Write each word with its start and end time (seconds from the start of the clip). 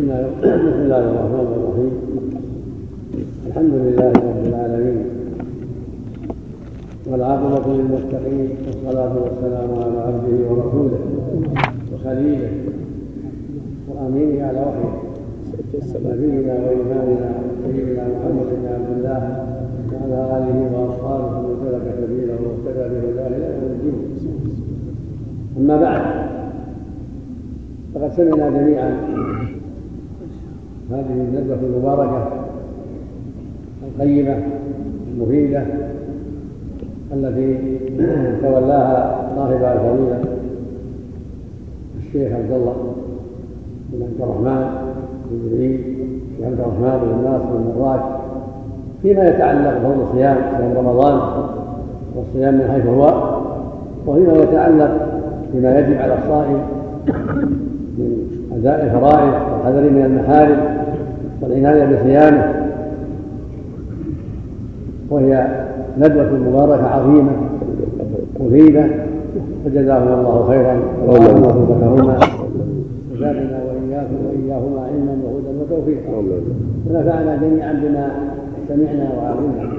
بسم 0.00 0.08
الله 0.08 1.02
الرحمن 1.12 1.48
الرحيم. 1.56 1.94
الحمد 3.46 3.74
لله 3.84 4.12
رب 4.28 4.44
العالمين. 4.48 5.00
والعاقبة 7.10 7.66
للمتقين 7.72 8.48
والصلاة 8.66 9.14
والسلام 9.24 9.70
على 9.82 9.98
عبده 10.08 10.36
ورسوله 10.48 11.00
وخليله 11.92 12.52
وأمينه 13.88 14.44
على 14.46 14.60
وحيه. 14.68 14.94
نبينا 16.08 16.54
وإمامنا 16.64 17.30
سيدنا 17.62 18.04
محمد 18.12 18.48
بن 18.56 18.66
عبد 18.74 18.90
الله 18.96 19.22
وعلى 19.92 20.18
آله 20.36 20.58
وأصحابه 20.74 21.30
ومن 21.38 21.56
سلك 21.64 21.86
سبيله 22.00 22.36
واهتدى 22.44 22.84
بهداه 22.92 23.26
إلى 23.36 23.48
يوم 23.52 23.64
الدين. 23.72 23.98
أما 25.58 25.76
بعد 25.76 26.02
فقد 27.94 28.10
سمعنا 28.16 28.46
جميعا 28.58 28.92
هذه 30.90 31.12
الندوة 31.12 31.58
المباركة 31.62 32.28
القيمة 33.88 34.42
المفيدة 35.14 35.62
التي 37.12 37.78
تولاها 38.42 39.30
صاحبها 39.36 39.72
الفضيلة 39.74 40.20
الشيخ 41.98 42.32
عبد 42.32 42.52
الله 42.52 42.74
بن 43.92 44.02
عبد 44.02 44.20
الرحمن 44.20 44.66
بن 45.30 45.50
جرير 45.50 45.80
بن 46.38 46.46
عبد 46.46 46.60
الرحمن 46.60 47.00
بن 47.02 47.18
الناصر 47.18 47.56
بن 47.56 47.80
مراج 47.80 48.00
فيما 49.02 49.28
يتعلق 49.28 49.78
بفضل 49.78 50.02
الصيام 50.02 50.36
صيام 50.58 50.76
رمضان 50.76 51.20
والصيام 52.16 52.54
من 52.54 52.70
حيث 52.72 52.86
هو 52.86 53.30
وفيما 54.06 54.32
يتعلق 54.32 54.90
بما 55.54 55.78
يجب 55.78 55.98
على 55.98 56.18
الصائم 56.18 56.60
من 57.98 58.30
أداء 58.52 58.84
الفرائض 58.84 59.32
والحذر 59.52 59.90
من 59.90 60.04
المحارم 60.04 60.79
والعناية 61.42 61.96
بصيامه. 61.96 62.70
وهي 65.10 65.48
ندوة 65.98 66.32
مباركة 66.32 66.86
عظيمة 66.86 67.32
مفيدة. 68.40 68.86
فجزاهم 69.64 70.08
الله 70.08 70.48
خيرا. 70.48 70.82
اللهم 71.02 71.42
وفقهما 71.42 72.18
وزادنا 73.12 73.60
وإياكم 73.64 74.16
وإياهما 74.26 74.80
علما 74.80 75.16
وهدى 75.24 75.58
وتوفيقا. 75.60 76.12
ونفعنا 76.90 77.36
جميعا 77.36 77.72
بما 77.72 78.10
سمعنا 78.68 79.10
وعلمنا. 79.18 79.72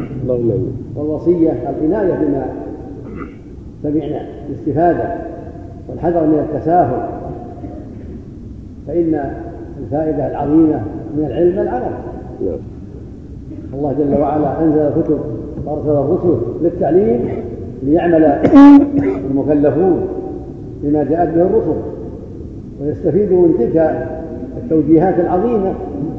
والوصية 0.96 1.52
العناية 1.52 2.14
بما 2.14 2.46
سمعنا 3.84 4.22
الاستفادة 4.50 5.16
والحذر 5.90 6.28
من 6.28 6.40
التساهل. 6.40 7.10
فإن 8.88 9.32
الفائدة 9.84 10.28
العظيمة 10.28 10.82
من 11.18 11.26
العلم 11.26 11.60
العمل. 11.60 11.92
نعم. 12.46 12.60
الله 13.74 13.94
جل 14.00 14.22
وعلا 14.22 14.64
أنزل 14.64 14.80
الكتب 14.80 15.20
وأرسل 15.66 15.90
الرسل 15.90 16.38
للتعليم 16.62 17.20
ليعمل 17.84 18.24
المكلفون 19.32 20.08
بما 20.84 21.04
جاءت 21.04 21.30
به 21.30 21.42
الرسل 21.42 21.80
ويستفيدوا 22.82 23.48
من 23.48 23.56
تلك 23.60 24.08
التوجيهات 24.64 25.20
العظيمة 25.20 25.74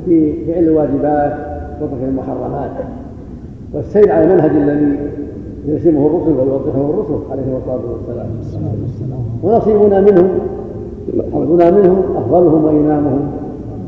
في 0.06 0.32
فعل 0.46 0.64
الواجبات 0.64 1.32
وترك 1.80 2.08
المحرمات. 2.08 2.70
والسير 3.74 4.12
على 4.12 4.24
المنهج 4.24 4.50
الذي 4.50 4.96
يرسمه 5.66 6.06
الرسل 6.06 6.30
ويوضحه 6.30 6.90
الرسل 6.90 7.18
عليه 7.30 7.42
الصلاة 7.58 7.80
والسلام. 7.92 9.20
ونصيبنا 9.42 10.00
منهم 10.00 10.28
حظنا 11.32 11.70
منهم 11.70 12.02
أفضلهم 12.16 12.64
وإمامهم. 12.64 13.41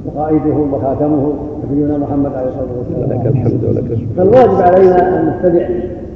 وقائدهم 0.07 0.75
وخاتمهم 0.75 1.33
نبينا 1.65 1.99
محمد 1.99 2.35
عليه 2.35 2.49
الصلاة 2.49 2.79
والسلام. 2.79 3.21
لك 3.21 3.27
الحمد 3.27 3.65
ولك 3.65 3.91
الشكر. 3.91 4.07
فالواجب 4.17 4.63
علينا 4.63 5.21
أن 5.21 5.29
نتبع 5.29 5.69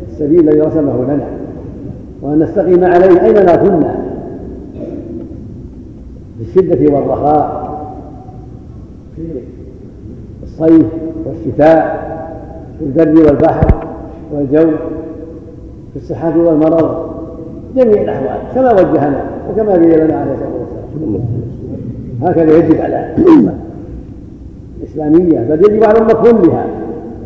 السبيل 0.08 0.48
الذي 0.48 0.60
رسمه 0.60 1.04
لنا 1.04 1.26
وأن 2.22 2.38
نستقيم 2.38 2.84
عليه 2.84 3.24
أينما 3.24 3.56
كنا 3.56 3.96
في 6.38 6.44
الشده 6.60 6.94
والرخاء 6.94 7.68
في 9.16 9.22
الصيف 10.42 10.86
والشتاء 11.26 12.08
في 12.78 12.84
البر 12.84 13.26
والبحر 13.26 13.84
والجو 14.32 14.70
في 15.92 15.96
الصحة 15.96 16.38
والمرض 16.38 17.08
جميع 17.76 18.02
الأحوال 18.02 18.38
كما 18.54 18.72
وجهنا 18.72 19.24
وكما 19.50 19.76
بين 19.76 19.90
لنا 19.90 20.16
عليه 20.16 20.32
الصلاة 20.32 20.50
والسلام. 20.60 21.24
هكذا 22.22 22.56
يجب 22.56 22.80
على 22.80 23.14
الأمة. 23.18 23.54
الإسلامية. 24.98 25.40
بل 25.48 25.72
يجب 25.72 25.84
على 25.84 25.98
الأمة 25.98 26.12
كلها 26.12 26.66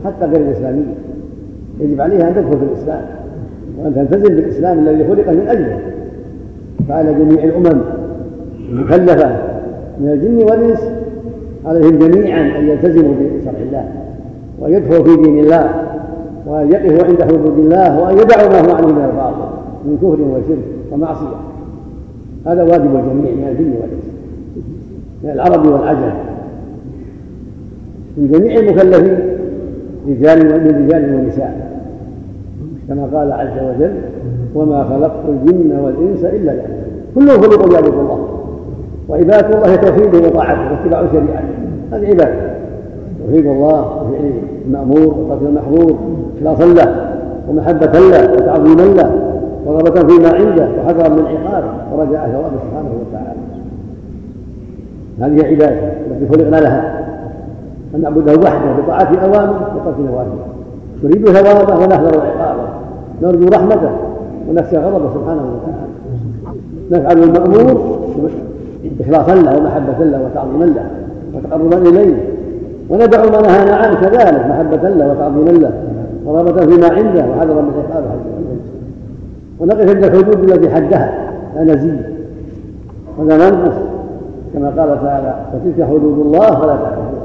حتى 0.05 0.27
غير 0.27 0.41
الإسلامية. 0.41 0.95
يجب 1.81 2.01
عليها 2.01 2.29
أن 2.29 2.35
تدخل 2.35 2.59
في 2.59 2.65
الإسلام 2.65 3.03
وأن 3.79 3.95
تلتزم 3.95 4.35
بالإسلام 4.35 4.79
الذي 4.79 5.05
خلق 5.05 5.29
من 5.29 5.49
أجله. 5.49 5.79
فعلى 6.89 7.15
جميع 7.15 7.45
الأمم 7.45 7.81
المكلفة 8.71 9.37
من 10.01 10.09
الجن 10.09 10.37
والإنس 10.37 10.81
عليهم 11.67 11.99
جميعا 11.99 12.59
أن 12.59 12.69
يلتزموا 12.69 13.15
بشرع 13.15 13.59
الله 13.63 13.89
وأن 14.61 14.73
يدخلوا 14.73 15.05
في 15.05 15.23
دين 15.23 15.39
الله 15.39 15.71
وأن 16.47 16.73
يقفوا 16.73 17.07
عند 17.07 17.23
حدود 17.23 17.59
الله 17.59 18.01
وأن 18.01 18.19
يدعوا 18.19 18.49
ما 18.49 18.61
هو 18.61 18.77
عنه 18.77 18.87
من 18.87 19.05
الباطل 19.05 19.53
من 19.85 19.97
كفر 19.97 20.23
وشرك 20.23 20.65
ومعصية. 20.93 21.37
هذا 22.47 22.63
واجب 22.63 22.85
الجميع 22.85 23.33
من 23.35 23.49
الجن 23.49 23.73
والإنس 23.73 24.05
من 25.25 25.31
العرب 25.31 25.67
والعجم. 25.67 26.13
من 28.17 28.31
جميع 28.33 28.59
المكلفين 28.59 29.19
رجال 30.09 30.39
من 30.47 30.87
رجال 30.87 31.15
ونساء. 31.15 31.73
كما 32.89 33.09
قال 33.15 33.33
عز 33.33 33.59
وجل 33.65 33.95
وما 34.55 34.85
خلقت 34.85 35.25
الجن 35.29 35.79
والإنس 35.79 36.25
إلا 36.25 36.51
لأجل 36.51 36.83
كلهم 37.15 37.41
خلقوا 37.41 37.69
ليعبدوا 37.69 38.03
الله. 38.03 38.29
وعبادة 39.09 39.49
الله 39.49 39.77
توحيده 39.77 40.29
وطاعته 40.29 40.73
واتباع 40.73 41.07
شريعته 41.13 41.55
هذه 41.93 42.07
عبادة. 42.07 42.53
توحيد 43.27 43.47
الله 43.47 43.81
وفعل 43.81 44.33
المأمور 44.67 45.15
وترك 45.19 45.43
المحظور 45.43 45.99
إخلاصا 46.39 46.67
له 46.67 47.19
ومحبة 47.49 47.93
له 47.93 48.33
وتعظيما 48.33 48.83
له 48.83 49.11
ورغبة 49.67 50.09
فيما 50.09 50.29
عنده 50.29 50.69
وحذرا 50.79 51.09
من 51.09 51.27
عقابه 51.27 51.69
ورجاء 51.93 52.31
ثوابه 52.33 52.57
سبحانه 52.69 52.91
وتعالى. 53.01 53.41
هذه 55.21 55.47
عبادة 55.47 55.93
التي 56.11 56.29
خلقنا 56.29 56.57
لها. 56.57 57.03
أن 57.95 58.01
نعبده 58.03 58.33
وحده 58.33 58.83
بطاعة 58.83 59.13
أوامره 59.25 59.71
وترك 59.77 59.95
نواهيه 60.01 60.47
نريد 61.05 61.29
ثوابه 61.29 61.85
ونحذر 61.85 62.21
عقابه 62.21 62.63
نرجو 63.23 63.47
رحمته 63.49 63.91
ونخشى 64.49 64.77
غضبه 64.77 65.11
سبحانه 65.15 65.43
وتعالى. 65.53 65.93
نفعل 66.91 67.19
المأمور 67.23 67.99
إخلاصا 69.01 69.35
له 69.35 69.57
ومحبة 69.57 70.05
له 70.05 70.21
وتعظيما 70.25 70.65
له 70.65 70.87
وتقربا 71.35 71.89
إليه. 71.89 72.17
وندع 72.89 73.25
ما 73.25 73.41
نهانا 73.41 73.77
عنه 73.77 74.01
كذلك 74.01 74.47
محبة 74.47 74.89
له 74.89 75.11
وتعظيما 75.11 75.51
له 75.51 75.73
ورغبة 76.27 76.67
فيما 76.67 76.89
عنده 76.89 77.25
وحذرا 77.31 77.63
من 77.63 77.73
عقابه. 77.79 78.11
ونقف 79.61 79.97
عند 79.97 80.05
الحدود 80.05 80.51
التي 80.51 80.71
حدها 80.71 81.33
لا 81.57 81.75
نزيد 81.75 82.03
ولا 83.19 83.37
ننقص. 83.37 83.75
كما 84.55 84.67
قال 84.67 85.03
تعالى 85.03 85.35
وتلك 85.55 85.89
حدود 85.89 86.19
الله 86.27 86.47
فلا 86.47 86.77
تعتدوها 86.77 87.22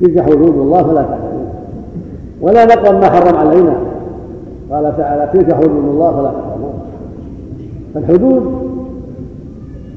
تلك 0.00 0.22
حدود 0.22 0.54
الله 0.56 0.82
فلا 0.82 1.02
تعتدوها 1.02 1.50
ولا 2.40 2.64
نقرب 2.64 2.94
ما 2.94 3.10
حرم 3.10 3.36
علينا. 3.36 3.74
قال 4.72 4.96
تعالى 4.96 5.30
تلك 5.32 5.54
حدود 5.54 5.70
الله 5.70 6.12
فلا 6.12 6.30
تقربوها 6.30 6.72
فالحدود 7.94 8.52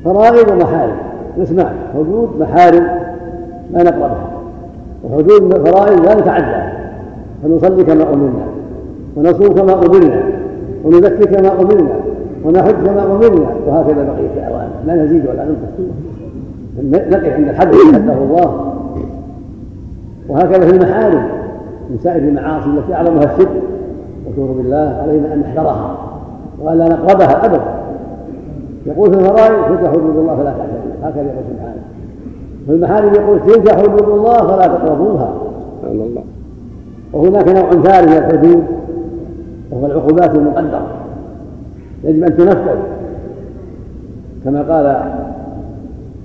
فرائض 0.05 0.51
ومحارم. 0.51 0.95
نسمع. 1.39 1.69
حدود 1.93 2.29
محارم. 2.39 2.87
لا 3.71 3.83
نقربها 3.83 4.27
وحدود 5.03 5.67
فرائض 5.67 6.05
لا 6.05 6.15
نتعدى. 6.15 6.73
فنصلي 7.43 7.83
كما 7.83 8.03
أمرنا. 8.13 8.45
ونصوم 9.17 9.53
كما 9.53 9.73
أمرنا. 9.73 10.23
ونزكي 10.85 11.25
كما 11.25 11.61
أمرنا. 11.61 11.95
ونحج 12.45 12.85
كما 12.85 13.03
أمرنا. 13.03 13.47
وهكذا 13.67 14.03
بقيه 14.03 14.33
الاوامر 14.33 14.69
لا 14.85 14.95
نزيد 14.95 15.27
ولا 15.27 15.45
ننقص. 15.45 15.75
نقف 17.11 17.33
عند 17.33 17.49
الحد 17.49 17.75
حده 17.75 18.13
الله. 18.13 18.72
وهكذا 20.29 20.67
في 20.67 20.75
المحارم 20.75 21.29
من 21.89 21.97
سائر 22.03 22.23
المعاصي 22.23 22.69
التي 22.69 22.93
أعظمها 22.93 23.23
الشرك 23.23 23.61
والكفر 24.25 24.53
بالله 24.53 24.99
علينا 25.01 25.33
أن 25.33 25.39
نحذرها 25.39 25.97
والا 26.61 26.89
نقربها 26.89 27.45
ابدا. 27.45 27.61
يقول 28.85 29.13
في 29.13 29.19
الفرائض 29.19 29.65
تلك 29.67 29.89
حدود 29.89 30.17
الله 30.17 30.35
فلا 30.35 30.51
تعتدوا 30.51 30.93
هكذا 31.03 31.23
يقول 31.23 31.43
سبحانه. 31.53 31.81
في 32.65 32.71
المحارم 32.71 33.13
يقول 33.13 33.39
تلك 33.39 33.75
حدود 33.75 34.09
الله 34.09 34.37
فلا 34.47 34.67
تقربوها. 34.67 35.33
سبحان 35.81 36.01
الله. 36.01 36.23
وهناك 37.13 37.47
نوع 37.47 37.69
ثالث 37.69 38.11
من 38.11 38.17
الحدود 38.17 38.63
وهو 39.71 39.85
العقوبات 39.85 40.35
المقدرة. 40.35 40.87
يجب 42.03 42.23
أن 42.23 42.37
تنفذ. 42.37 42.77
كما 44.45 44.61
قال 44.61 44.85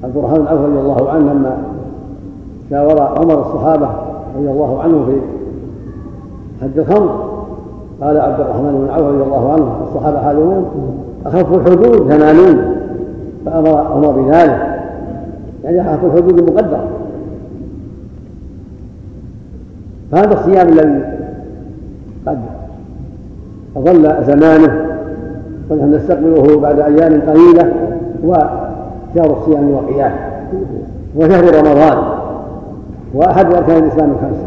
عبد 0.04 0.16
الرحمن 0.16 0.46
رضي 0.46 0.80
الله 0.80 1.10
عنه 1.10 1.32
لما 1.32 1.56
شاور 2.70 3.03
عمر 3.03 3.41
الصحابة 3.41 3.88
رضي 4.38 4.50
الله 4.50 4.82
عنه 4.82 5.06
في 5.06 5.20
حد 6.62 6.79
الخمر. 6.79 7.29
قال 8.03 8.20
عبد 8.20 8.41
الرحمن 8.41 8.73
بن 8.73 8.94
عوف 8.94 9.03
رضي 9.03 9.23
الله 9.23 9.53
عنه 9.53 9.73
الصحابة 9.88 10.19
حالون 10.19 10.65
أخف 11.26 11.55
الحدود 11.55 12.12
ثمانون 12.12 12.76
فأمر 13.47 13.76
عمر 13.76 14.11
بذلك. 14.11 14.81
يعني 15.65 15.81
أخف 15.81 16.05
الحدود 16.05 16.38
المقدرة 16.38 16.85
فهذا 20.12 20.32
الصيام 20.32 20.69
الذي 20.69 21.03
قد 22.26 22.38
أظل 23.76 24.25
زمانه 24.25 24.87
ونحن 25.70 25.94
نستقبله 25.94 26.61
بعد 26.61 26.81
أيام 26.81 27.20
قليلة 27.20 27.73
وشهر 28.25 29.37
الصيام 29.38 29.70
وقيام 29.70 30.12
وشهر 31.17 31.55
رمضان. 31.55 32.18
وأحد 33.14 33.55
أركان 33.55 33.82
الإسلام 33.82 34.10
الخمسة 34.10 34.46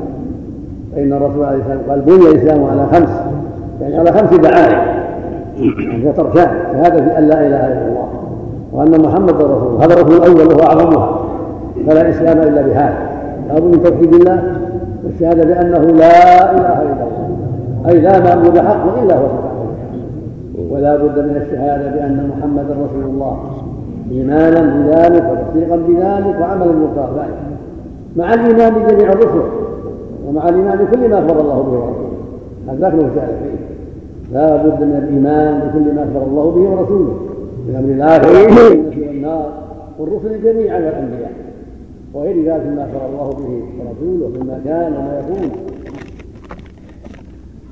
فإن 0.95 1.13
الرسول 1.13 1.45
عليه 1.45 1.57
والسلام 1.57 1.79
قال 1.89 2.01
بني 2.01 2.31
الإسلام 2.31 2.63
على 2.63 2.85
خمس. 2.93 3.09
يعني 3.81 3.97
على 3.97 4.11
خمس 4.11 4.39
دعائم. 4.39 4.79
يعني 5.57 6.13
تركان. 6.13 6.49
شهادة 6.73 7.17
أن 7.17 7.27
لا 7.27 7.47
إله 7.47 7.67
إلا 7.67 7.87
الله 7.87 8.07
وأن 8.73 9.01
محمدا 9.01 9.45
رسول 9.45 9.81
هذا 9.81 9.93
الرسول 9.93 10.17
الأول 10.17 10.53
وهو 10.53 10.63
أعظمها 10.67 11.19
فلا 11.87 12.09
إسلام 12.09 12.37
إلا 12.37 12.61
بهذا. 12.61 12.97
لابد 13.47 13.63
من 13.63 13.83
توحيد 13.83 14.13
الله 14.13 14.43
والشهادة 15.03 15.43
بأنه 15.43 15.77
لا 15.77 16.51
إله 16.51 16.81
إلا 16.81 16.91
الله. 16.91 17.29
أي 17.89 17.99
لا 18.01 18.19
معبود 18.19 18.59
حق 18.59 19.03
إلا 19.03 19.17
هو 19.17 19.27
سبحانه 19.27 19.51
ولا 20.71 20.95
بد 20.97 21.19
من 21.19 21.41
الشهادة 21.41 21.91
بأن 21.91 22.31
محمدا 22.37 22.73
رسول 22.73 23.03
الله. 23.03 23.37
إيمانا 24.11 24.61
بذلك 24.61 25.23
وتصديقا 25.31 25.75
بذلك 25.75 26.35
وعملا 26.41 26.71
بمقتضى 26.71 27.19
ذلك 27.19 27.37
مع 28.15 28.33
الإيمان 28.33 28.73
بجميع 28.73 29.11
الرسل 29.11 29.41
ومع 30.27 30.49
الإيمان 30.49 30.77
بكل 30.77 31.09
ما 31.09 31.19
أخبر 31.19 31.41
الله 31.41 31.61
به 31.61 31.71
ورسوله. 31.71 32.11
هذا 32.67 32.89
له 32.89 33.11
شأن 33.15 33.37
فيه 33.43 33.71
لا 34.33 34.55
بد 34.55 34.83
من 34.83 34.95
الإيمان 35.03 35.59
بكل 35.59 35.95
ما 35.95 36.03
أخبر 36.03 36.27
الله 36.27 36.51
به 36.51 36.69
ورسوله. 36.69 37.19
من 37.67 37.75
أمر 37.75 37.89
الآخرة 37.89 39.07
والنار 39.07 39.51
والرسل 39.99 40.43
جميعا 40.43 40.77
والأنبياء. 40.77 41.31
وغير 42.13 42.35
ذلك 42.45 42.65
مما 42.67 42.83
أخبر 42.83 43.05
الله 43.09 43.29
به 43.29 43.63
ورسوله 43.79 44.39
مما 44.39 44.61
كان 44.65 44.93
وما 44.93 45.19
يكون. 45.19 45.51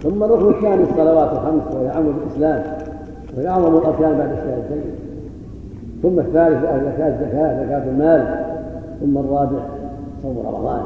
ثم 0.03 0.23
الركن 0.23 0.49
الثاني 0.49 0.83
الصلوات 0.83 1.31
الخمس 1.31 1.75
وهي 1.75 1.89
عمود 1.89 2.13
الإسلام. 2.27 2.63
وهي 3.37 3.47
أعظم 3.47 3.77
الأركان 3.77 4.17
بعد 4.17 4.31
الشهادتين. 4.31 4.83
ثم 6.03 6.19
الثالث 6.19 6.59
زكاة 6.61 7.07
الزكاة 7.07 7.65
زكاة 7.65 7.89
المال. 7.89 8.45
ثم 9.01 9.17
الرابع 9.17 9.59
صوم 10.23 10.37
رمضان 10.47 10.81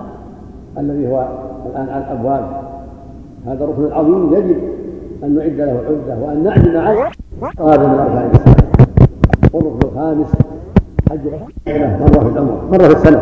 الذي 0.78 1.08
هو 1.12 1.28
الآن 1.66 1.90
على 1.90 2.04
الأبواب. 2.04 2.44
هذا 3.48 3.64
الركن 3.64 3.86
العظيم 3.86 4.34
يجب 4.34 4.58
أن 5.24 5.36
نعد 5.36 5.58
له 5.58 5.82
عدة 5.88 6.22
وأن 6.22 6.44
نعزم 6.44 6.78
عليه 6.78 7.10
هذا 7.60 7.88
من 7.88 8.00
أركان 8.00 8.30
الإسلام. 8.30 8.56
والركن 9.54 9.88
الخامس 9.88 10.28
حج 11.10 11.20
مرة 12.00 12.20
في 12.20 12.30
العمر 12.30 12.62
مرة 12.72 12.88
في 12.88 12.94
السنة. 12.94 13.22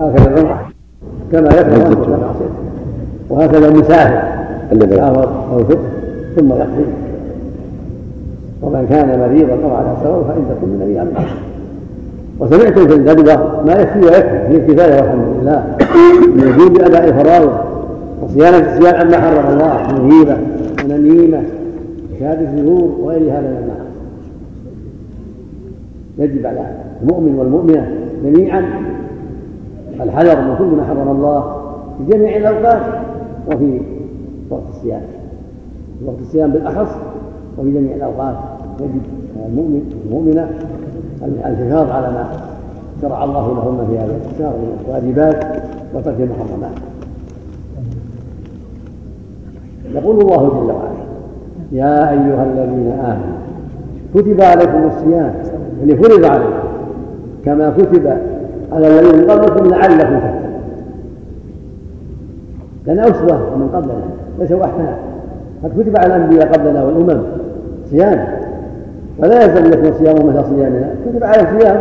هكذا 0.00 0.30
العمر 0.30 0.58
كما 1.32 1.48
يفعل 1.48 1.96
وهكذا 3.30 3.68
المسافر 3.68 4.22
الذي 4.72 5.00
أو 5.00 5.22
الفطر 5.58 5.78
ثم 6.36 6.52
يقضي. 6.52 6.86
ومن 8.62 8.86
كان 8.86 9.20
مريضا 9.20 9.64
أو 9.64 9.74
على 9.74 9.96
سفر 10.00 10.34
تكون 10.54 10.68
من 10.68 10.82
أيام. 10.82 11.08
وسمعتم 12.40 12.88
في 12.88 12.94
الندوه 12.94 13.62
ما 13.66 13.72
يكفي 13.72 14.00
ويكفي 14.00 14.48
هي 14.48 14.56
الكفايه 14.56 15.00
والحمد 15.00 15.24
لله 15.40 15.76
من 16.36 16.54
وجوب 16.54 16.80
اداء 16.80 17.08
الفرائض 17.08 17.52
وصيانه 18.22 18.58
الصيام 18.58 18.94
عما 18.94 19.20
حرم 19.20 19.52
الله. 19.52 19.92
من 19.92 20.10
غيبة 20.10 20.36
ونميمه 20.84 21.42
وشهاده 22.12 22.40
الزهور 22.40 22.90
وغير 23.00 23.32
هذا 23.32 23.40
من 23.40 23.56
المعاصي 23.62 23.94
يجب 26.18 26.46
على 26.46 26.66
المؤمن 27.02 27.34
والمؤمنة 27.34 27.88
جميعا 28.24 28.64
الحذر 30.00 30.40
من 30.40 30.56
كل 30.58 30.64
ما 30.64 30.84
حرم 30.84 31.08
الله 31.08 31.62
في 31.98 32.16
جميع 32.16 32.36
الأوقات 32.36 32.82
وفي 33.46 33.80
وقت 34.50 34.62
الصيام. 34.76 35.02
وقت 36.06 36.16
الصيام 36.20 36.50
بالأخص 36.50 36.96
وفي 37.58 37.70
جميع 37.70 37.96
الأوقات. 37.96 38.36
يجب 38.80 39.02
المؤمن 39.46 39.92
والمؤمنة 40.04 40.50
الحفاظ 41.24 41.90
على 41.90 42.10
ما 42.10 42.26
شرع 43.02 43.24
الله 43.24 43.48
لهن 43.48 43.86
في 43.90 43.98
هذا 43.98 44.16
الشهر 44.32 44.52
من 44.52 44.78
الواجبات 44.86 45.44
وترك 45.94 46.16
المحرمات. 46.20 46.78
يقول 49.94 50.20
الله 50.20 50.48
جل 50.48 50.72
وعلا 50.72 51.04
يا 51.72 52.10
أيها 52.10 52.44
الذين 52.44 52.92
آمنوا 52.92 53.34
كتب 54.14 54.40
عليكم 54.40 54.86
الصيام 54.86 55.34
يعني 55.80 55.96
فرض 55.96 56.24
عليكم 56.24 56.68
كما 57.44 57.70
كتب 57.70 58.06
على 58.72 58.88
الذين 58.88 59.18
من 59.18 59.30
قبلكم 59.30 59.66
لعلكم 59.66 60.18
تتقون 60.18 60.44
لنا 62.86 63.02
أسوة 63.02 63.56
من 63.56 63.68
قبلنا 63.74 64.04
ليس 64.38 64.52
وحدنا 64.52 64.96
قد 65.64 65.82
كتب 65.82 65.96
على 65.98 66.16
الأنبياء 66.16 66.52
قبلنا 66.52 66.84
والأمم 66.84 67.22
صيام. 67.90 68.43
فلا 69.22 69.44
يلزم 69.44 69.72
يكون 69.72 69.92
صيامه 69.98 70.24
مثل 70.26 70.44
صيامنا. 70.48 70.94
كتب 71.06 71.24
على 71.24 71.42
الصيام. 71.42 71.80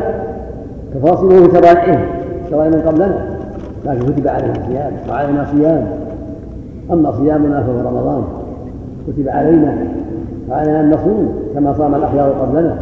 في 0.93 1.49
شرائعهم 1.53 2.05
شرائع 2.49 2.69
من 2.69 2.81
قبلنا 2.87 3.25
لكن 3.85 4.13
كتب 4.13 4.27
عليهم 4.27 4.53
صيام 4.67 4.91
وعلينا 5.09 5.45
صيام. 5.51 5.87
أما 6.91 7.11
صيامنا 7.11 7.63
فهو 7.63 7.89
رمضان. 7.89 8.23
كتب 9.07 9.29
علينا. 9.29 9.77
وعلينا 10.49 10.79
أن 10.79 10.89
نصوم. 10.89 11.35
كما 11.55 11.73
صام 11.73 11.95
الاخيار 11.95 12.29
قبلنا 12.29 12.75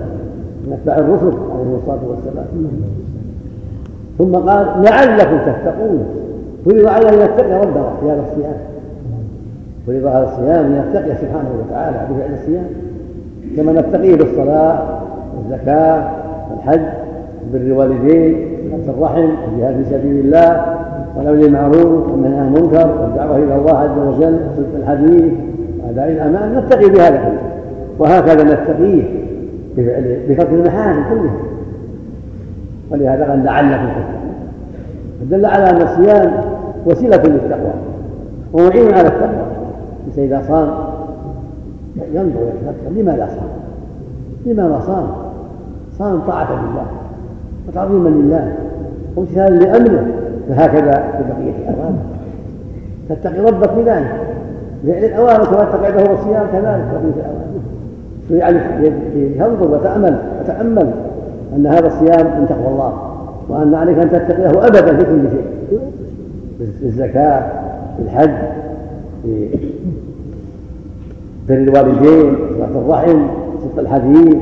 من 0.68 0.74
اتباع 0.74 0.98
الرسل 0.98 1.26
عليهم 1.26 1.76
الصلاة 1.82 2.00
والسلام. 2.10 2.46
ثم 4.18 4.36
قال 4.36 4.66
لعلكم 4.84 5.38
تتقون. 5.38 6.06
فرض 6.66 6.88
علينا 6.88 7.10
ان 7.10 7.30
نتقي 7.30 7.62
ربنا 7.62 7.90
في 8.02 8.12
هذا 8.12 8.24
الصيام. 8.32 8.58
فرض 9.88 10.06
هذا 10.06 10.24
الصيام 10.24 10.66
أن 10.66 10.86
نتقي 10.90 11.16
سبحانه 11.16 11.50
وتعالى. 11.60 11.98
بفعل 12.10 12.34
الصيام. 12.34 12.66
كما 13.58 13.72
نتقيه 13.72 14.16
بالصلاة 14.16 15.00
والزكاة 15.38 16.12
والحج 16.52 16.82
بر 17.54 17.58
الوالدين 17.58 18.48
وصلة 18.74 18.94
الرحم 18.94 19.30
والجهاد 19.44 19.84
في 19.84 19.90
سبيل 19.90 20.26
الله 20.26 20.66
والأمر 21.18 21.40
بالمعروف 21.40 22.12
والنهي 22.12 22.40
عن 22.40 22.48
المنكر 22.48 22.90
والدعوة 23.02 23.38
إلى 23.38 23.56
الله 23.56 23.78
عز 23.78 23.98
وجل 24.08 24.40
وصدق 24.52 24.76
الحديث 24.78 25.34
وأداء 25.84 26.12
الأمان 26.12 26.56
نتقي 26.56 26.90
بهذا 26.90 27.18
كله. 27.18 27.40
وهكذا 28.00 28.44
نتقيه 28.44 29.04
بفعل 29.78 30.18
بترك 30.30 30.50
المحارم 30.52 31.04
كلها 31.10 31.36
ولهذا 32.92 33.30
قال 33.30 33.44
لعلكم 33.44 33.86
تتقون. 33.86 34.32
فدل 35.22 35.46
على 35.46 35.70
أن 35.70 35.82
الصيام 35.82 36.32
وسيلة 36.86 37.18
للتقوى 37.18 37.74
ومعين 38.54 38.94
على 38.94 39.08
التقوى. 39.08 39.46
إذا 40.18 40.42
صام 40.48 40.70
ينظر 42.14 42.40
ويتفكر 42.40 43.02
لماذا 43.02 43.28
صام؟ 43.28 43.50
لماذا 44.46 44.80
صام؟ 44.88 45.08
صام 46.00 46.20
طاعة 46.20 46.52
لله 46.52 46.86
وتعظيما 47.68 48.10
لله 48.10 48.54
وامتثالا 49.16 49.56
لأمره 49.56 50.06
فهكذا 50.50 50.92
في 50.92 51.24
بقية 51.30 51.70
الأوامر 51.70 52.00
تتقي 53.10 53.40
ربك 53.40 53.70
بذلك 53.74 54.16
بفعل 54.84 55.04
الأوامر 55.04 55.46
كما 55.46 55.64
اتقي 55.64 55.92
له 55.92 56.14
الصيام 56.14 56.48
كذلك 56.52 56.84
بقية 56.94 57.26
الأوامر 57.26 57.42
يعني 58.30 58.60
ينظر 59.38 59.72
وتأمل 59.72 60.18
وتأمل 60.42 60.92
أن 61.56 61.68
هذا 61.68 61.88
الصيام 61.88 62.26
من 62.40 62.46
تقوى 62.50 62.68
الله 62.68 62.94
وأن 63.50 63.74
عليك 63.76 63.98
أن 63.98 64.12
تتقيه 64.12 64.68
أبدا 64.68 64.98
في 64.98 65.04
كل 65.04 65.30
شيء 65.30 65.46
في 66.60 66.86
الزكاة 66.86 67.40
في 67.98 68.04
الحج 68.04 68.32
في 69.24 69.48
بر 71.50 71.54
الوالدين 71.54 72.36
صلاة 72.58 72.82
الرحم 72.82 73.28
صدق 73.62 73.80
الحديث 73.80 74.36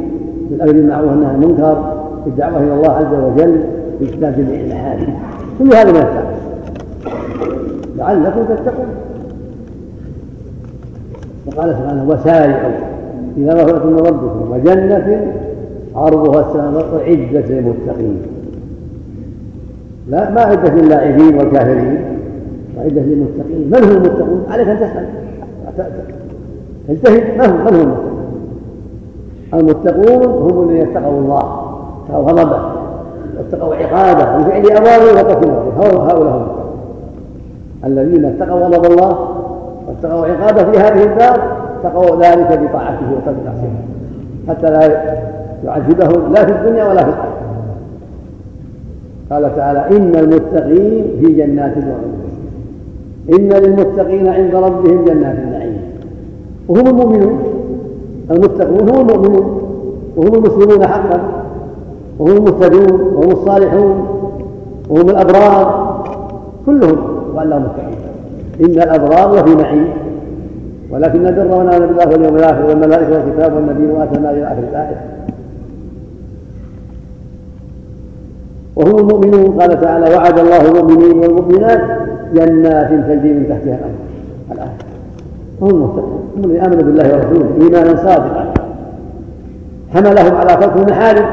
بالامر 0.50 0.72
بالمعروف 0.72 1.12
والنهي 1.12 1.30
عن 1.30 1.44
المنكر 1.44 1.94
بالدعوه 2.26 2.58
إلى 2.64 2.74
الله 2.74 2.92
عز 2.92 3.14
وجل 3.14 3.64
باجتناب 4.00 4.36
جميع 4.36 4.60
المحارم 4.62 5.14
كل 5.60 5.74
هذا 5.74 5.92
ما 5.92 6.00
يتقى 6.00 6.24
لعلكم 7.98 8.44
تتقون. 8.44 8.86
وقال 11.48 11.70
سبحانه 11.70 12.10
وسارعوا 12.10 12.72
إلى 13.38 13.56
مغفرة 13.56 13.86
من 13.86 14.00
ربكم 14.00 14.52
وجنة 14.52 15.34
عرضها 15.96 16.48
السماوات 16.48 17.02
عدة 17.02 17.48
للمتقين. 17.50 18.18
لا 20.10 20.30
ما 20.30 20.42
عدة 20.42 20.76
للاعبين 20.76 21.38
والكافرين 21.38 22.02
وعدة 22.78 23.02
للمتقين. 23.02 23.70
من 23.72 23.84
هم 23.84 23.92
المتقون؟ 23.92 24.44
عليك 24.50 24.68
أن 24.68 24.78
تسأل. 24.78 25.06
اجتهد 26.90 27.42
هم 27.42 27.50
من 27.50 27.60
هم 27.60 27.76
المتقون؟ 27.76 28.10
المتقون 29.54 30.24
هم 30.24 30.70
الذين 30.70 30.88
اتقوا 30.88 31.20
الله 31.20 31.44
اتقوا 32.06 32.24
غضبه 32.24 32.60
واتقوا 33.38 33.76
عقابه 33.76 34.38
بفعل 34.38 34.66
اوامره 34.72 35.20
وترك 35.20 35.48
هؤلاء 36.12 36.34
هم. 36.38 36.48
الذين 37.86 38.26
اتقوا 38.26 38.60
غضب 38.60 38.86
الله 38.92 39.30
واتقوا 39.88 40.26
عقابه 40.26 40.72
في 40.72 40.78
هذه 40.78 41.04
الدار 41.04 41.42
اتقوا 41.80 42.16
ذلك 42.16 42.60
بطاعته 42.60 43.14
وترك 43.18 43.36
معصيته 43.46 43.84
حتى 44.48 44.70
لا 44.70 44.82
يعذبهم 45.66 46.34
لا 46.34 46.46
في 46.46 46.52
الدنيا 46.52 46.86
ولا 46.86 47.04
في 47.04 47.10
الآخرة. 47.10 47.34
قال 49.32 49.56
تعالى 49.56 49.98
إن 49.98 50.16
المتقين 50.16 51.06
في 51.20 51.34
جنات 51.34 51.78
وعيون 51.78 52.20
إن 53.34 53.50
للمتقين 53.50 54.28
عند 54.28 54.56
ربهم 54.56 55.06
جنات 55.06 55.36
النعيم. 55.36 55.69
وهم 56.70 56.88
المؤمنون 56.88 57.40
المتقون 58.32 58.90
هم 58.90 59.10
المؤمنون 59.10 59.62
وهم 60.18 60.34
المسلمون 60.36 60.88
حقا 60.88 61.22
وهم 62.20 62.38
المهتدون 62.38 63.02
وهم 63.16 63.32
الصالحون 63.32 64.08
وهم 64.90 65.10
الأبرار 65.10 65.90
كلهم 66.66 66.98
وأنهم 67.36 67.62
متقون. 67.62 67.94
إن 68.62 68.82
الأبرار 68.82 69.36
لفي 69.36 69.56
نعيم 69.56 69.88
ولكن 70.92 71.28
البر 71.28 71.64
من 71.64 71.74
امن 71.74 71.88
بالله 71.88 72.08
واليوم 72.08 72.36
الآخر 72.36 72.66
والملائكة 72.66 73.12
والكتاب 73.12 73.54
والنبي 73.54 73.94
واتى 73.94 74.16
المال 74.18 74.32
إلى 74.32 74.48
آخر 74.48 74.64
الآية. 74.72 75.02
وهم 78.76 79.00
المؤمنون 79.00 79.62
قال 79.62 79.82
تعالى 79.82 80.16
وعد 80.16 80.40
الله 80.40 80.62
المؤمنين 80.72 81.18
والمؤمنات 81.18 81.82
جنات 82.34 82.90
تجري 82.90 83.34
من 83.34 83.46
تحتها 83.50 83.76
الأنهار. 83.76 84.09
الايه 84.09 84.09
هم 85.62 85.70
المتقون 85.70 86.20
هم 86.38 86.44
الذين 86.46 86.62
آمنوا 86.62 86.84
بالله 86.84 87.16
ورسوله 87.16 87.50
إيمانا 87.62 87.96
صادقا. 87.96 88.54
حملهم 89.94 90.36
على 90.36 90.50
ترك 90.50 90.78
المحارم 90.78 91.26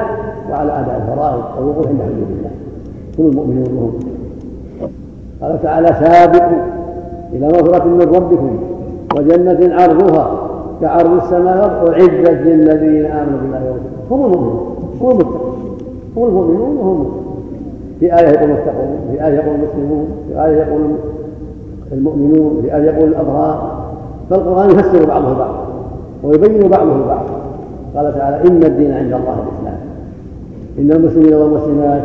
وعلى 0.50 0.72
اداء 0.72 1.02
الفرائض 1.02 1.42
والوقوف 1.58 1.86
عند 1.86 2.00
حدود 2.02 2.28
الله. 2.38 2.50
هم 3.18 3.26
المؤمنون 3.26 3.76
وهم 3.76 3.92
قال 5.42 5.62
تعالى 5.62 5.88
سابقوا 5.88 6.62
إلى 7.32 7.46
مغفرة 7.46 7.84
من 7.84 8.00
ربكم 8.00 8.58
وجنة 9.16 9.74
عرضها 9.74 10.48
كعرض 10.80 11.22
السماوات 11.22 11.70
أعدت 11.70 12.46
للذين 12.46 13.06
آمنوا 13.06 13.38
بالله 13.42 13.60
ورسوله. 13.60 14.06
هم 14.10 14.24
المؤمنون. 14.24 14.76
هم 15.00 15.10
المتقون. 15.10 15.52
هم 16.16 16.26
المؤمنون 16.26 16.76
وهم 16.76 17.06
في 18.00 18.18
آية 18.18 18.28
يقول 18.28 18.50
المتقون 18.50 18.98
في 19.10 19.26
آية 19.26 19.34
يقول 19.34 19.54
المسلمون 19.54 20.08
في 20.28 20.44
آية 20.44 20.56
يقول 20.56 20.80
المؤمنون 21.92 22.62
في 22.62 22.76
آية 22.76 22.82
يقول 22.82 23.08
الأبرار. 23.08 23.75
فالقرآن 24.30 24.70
يفسر 24.70 25.06
بعضه 25.06 25.34
بعضا 25.34 25.66
ويبين 26.22 26.68
بعضه 26.68 27.06
بعضا. 27.06 27.36
قال 27.96 28.14
تعالى 28.14 28.48
إن 28.48 28.64
الدين 28.64 28.92
عند 28.92 29.12
الله 29.12 29.34
الإسلام. 29.34 29.78
إن 30.78 30.92
المسلمين 30.92 31.34
والمسلمات 31.34 32.02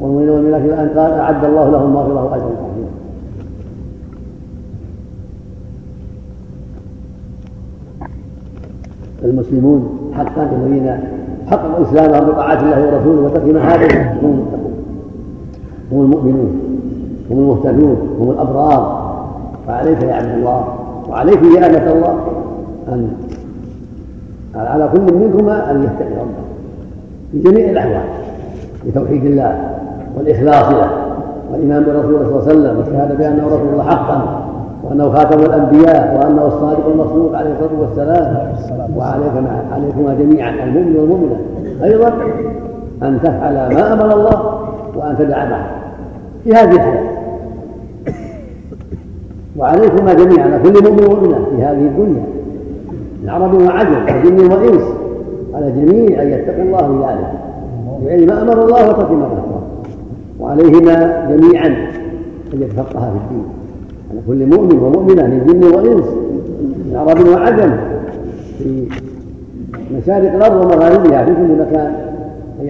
والمؤمنين 0.00 0.30
والمؤمنات 0.30 0.62
الآن 0.62 0.88
قال 0.88 1.12
أعد 1.12 1.44
الله 1.44 1.70
لهم 1.70 1.92
مغفرة 1.92 2.24
وأجرا 2.24 2.46
عظيما 2.46 2.88
المسلمون 9.24 10.10
حقا 10.12 10.50
الذين 10.52 10.98
حققوا 11.46 11.84
اسلامهم 11.84 12.30
بطاعه 12.30 12.60
الله 12.62 12.86
ورسوله 12.86 13.22
وترك 13.22 13.54
محارمه 13.54 14.12
هم 14.22 14.30
المتقون. 14.30 14.74
هم 15.92 16.00
المؤمنون. 16.00 16.60
هم 17.30 17.38
المهتدون. 17.38 17.96
هم 18.20 18.30
الأبرار. 18.30 19.14
فعليك 19.66 20.02
يا 20.02 20.14
عبد 20.14 20.30
الله؟ 20.38 20.83
وعليك 21.08 21.42
يا 21.42 21.66
امه 21.66 21.92
الله. 21.92 22.18
ان 22.88 23.08
على 24.54 24.88
كل 24.92 25.14
منكما 25.14 25.70
أن 25.70 25.82
يتقي 25.82 26.14
ربه. 26.20 26.44
في 27.32 27.38
جميع 27.38 27.70
الأحوال 27.70 28.02
بتوحيد 28.86 29.24
الله 29.24 29.70
والإخلاص 30.16 30.70
له 30.70 30.90
والايمان 31.52 31.84
برسوله 31.84 32.24
صلى 32.24 32.28
الله 32.28 32.42
عليه 32.42 32.52
وسلم 32.52 32.78
والشهادة 32.78 33.14
بانه 33.14 33.46
رسول 33.46 33.68
الله 33.72 33.84
حقا 33.84 34.44
وأنه 34.84 35.10
خاتم 35.10 35.40
الأنبياء 35.40 36.18
وأنه 36.20 36.46
الصادق 36.46 36.86
المصدوق 36.86 37.36
عليه 37.36 37.50
الصلاة 37.50 37.80
والسلام. 37.80 38.50
وعليك 38.96 39.32
عليكما 39.72 40.14
جميعا 40.14 40.50
المؤمن 40.64 40.96
والمؤمنة. 40.96 41.36
أيضا 41.84 42.08
أن 43.02 43.18
تفعل 43.22 43.54
ما 43.54 43.92
أمر 43.92 44.14
الله 44.14 44.60
وأن 44.96 45.16
تدع 45.18 45.44
معه. 45.44 45.66
في 46.44 46.52
هذه 46.54 46.72
الحياة 46.72 47.13
وعليكما 49.58 50.14
جميعا 50.14 50.58
كل 50.58 50.82
مؤمن 50.82 51.04
ومؤمنه 51.04 51.46
في 51.56 51.62
هذه 51.62 51.86
الدنيا. 51.86 52.24
من 53.22 53.28
عرب 53.28 53.54
وعجم 53.54 54.02
وجن 54.16 54.52
وانس 54.52 54.82
على 55.54 55.68
الجميع 55.68 56.22
أن 56.22 56.30
يتقوا 56.30 56.64
الله 56.64 56.88
بذلك 56.88 57.32
بفعل 58.02 58.26
ما 58.26 58.42
أمر 58.42 58.64
الله 58.64 58.88
وترك 58.88 59.10
ما 59.10 59.16
نهى 59.16 59.60
وعليهما 60.40 61.26
جميعا 61.30 61.66
أن 62.54 62.62
يتفقها 62.62 63.10
في 63.10 63.16
الدين. 63.16 63.44
على 64.10 64.20
كل 64.26 64.56
مؤمن 64.56 64.78
ومؤمنة 64.78 65.26
من 65.26 65.46
جن 65.46 65.64
وإنس 65.74 66.06
من 66.86 66.96
عرب 66.96 67.28
وعجم 67.28 67.76
في 68.58 68.86
مشارق 69.96 70.34
الأرض 70.34 70.64
ومغاربها 70.64 71.24
في 71.24 71.34
كل 71.34 71.58
مكان 71.60 71.94
أن 72.60 72.66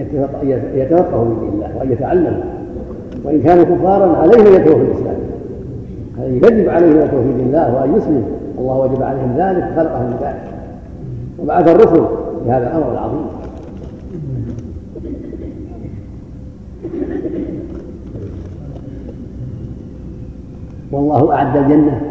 يتفقهوا 0.75 1.25
في 1.25 1.39
دين 1.39 1.53
الله 1.53 1.69
وأن 1.79 1.91
يتعلموا. 1.91 2.43
وإن 3.25 3.41
كانوا 3.41 3.63
كفارا 3.63 4.17
عليهم 4.17 4.45
أن 4.47 4.53
يدخلوا 4.53 4.77
في 4.77 4.83
الإسلام. 4.83 5.15
يجب 6.19 6.67
يدخلوا 6.95 7.23
في 7.23 7.33
دين 7.37 7.47
الله 7.47 7.75
وأن 7.75 7.95
يسلموا 7.95 8.21
الله 8.57 8.77
وجب 8.77 9.03
عليهم 9.03 9.33
ذلك 9.37 9.71
خلقهم 9.75 10.07
لذلك 10.07 10.43
وبعث 11.39 11.67
الرسل 11.67 12.05
بهذا 12.45 12.67
الأمر 12.67 12.91
العظيم. 12.91 13.25
والله 20.91 21.33
أعد 21.33 21.57
الجنة 21.57 22.01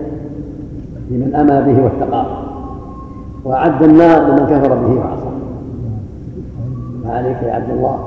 لمن 1.11 1.35
أمى 1.35 1.73
به 1.73 1.83
واتقاه 1.85 2.27
وأعد 3.45 3.83
النار 3.83 4.29
لمن 4.29 4.47
كفر 4.47 4.75
به 4.75 5.01
وعصى. 5.01 5.31
فعليك 7.05 7.43
يا 7.43 7.53
عبد 7.53 7.71
الله 7.71 7.99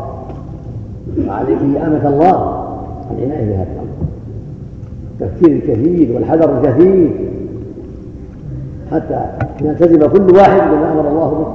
وعليك 1.28 1.62
يا 1.62 1.88
أمة 1.88 2.08
الله 2.08 2.68
العناية 3.12 3.46
بهذا. 3.46 3.77
التفكير 5.22 5.56
الكثير 5.56 6.16
والحذر 6.16 6.58
الكثير 6.58 7.10
حتى 8.92 9.26
يلتزم 9.62 10.08
كل 10.08 10.36
واحد 10.36 10.62
بما 10.72 10.92
أمر 10.92 11.10
الله 11.10 11.30
به 11.30 11.48